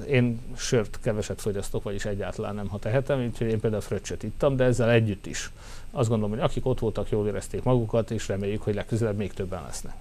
Én 0.08 0.42
sört 0.56 1.00
keveset 1.02 1.42
fogyasztok, 1.42 1.84
vagyis 1.84 2.06
egyáltalán 2.06 2.56
nem, 2.56 2.68
ha 2.68 2.80
tehetem, 2.80 3.26
úgyhogy 3.26 3.48
én 3.48 3.60
például 3.60 3.82
fröccsöt 3.82 4.24
ittam, 4.24 4.56
de 4.56 4.64
ezzel 4.64 4.90
együtt 4.90 5.26
is. 5.26 5.52
Azt 5.92 6.10
gondolom, 6.10 6.34
hogy 6.34 6.44
akik 6.44 6.66
ott 6.66 6.80
voltak, 6.80 7.10
jól 7.10 7.28
érezték 7.28 7.64
magukat, 7.64 8.12
és 8.12 8.28
reméljük, 8.28 8.62
hogy 8.62 8.76
legközelebb 8.76 9.18
még 9.18 9.34
többen 9.34 9.64
lesznek. 9.66 9.94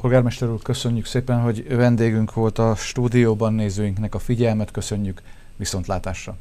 Polgármester 0.00 0.48
úr, 0.48 0.62
köszönjük 0.62 1.06
szépen, 1.06 1.40
hogy 1.40 1.76
vendégünk 1.76 2.34
volt 2.34 2.58
a 2.58 2.74
stúdióban, 2.74 3.54
nézőinknek 3.54 4.14
a 4.14 4.18
figyelmet 4.18 4.70
köszönjük, 4.70 5.22
viszontlátásra! 5.56 6.36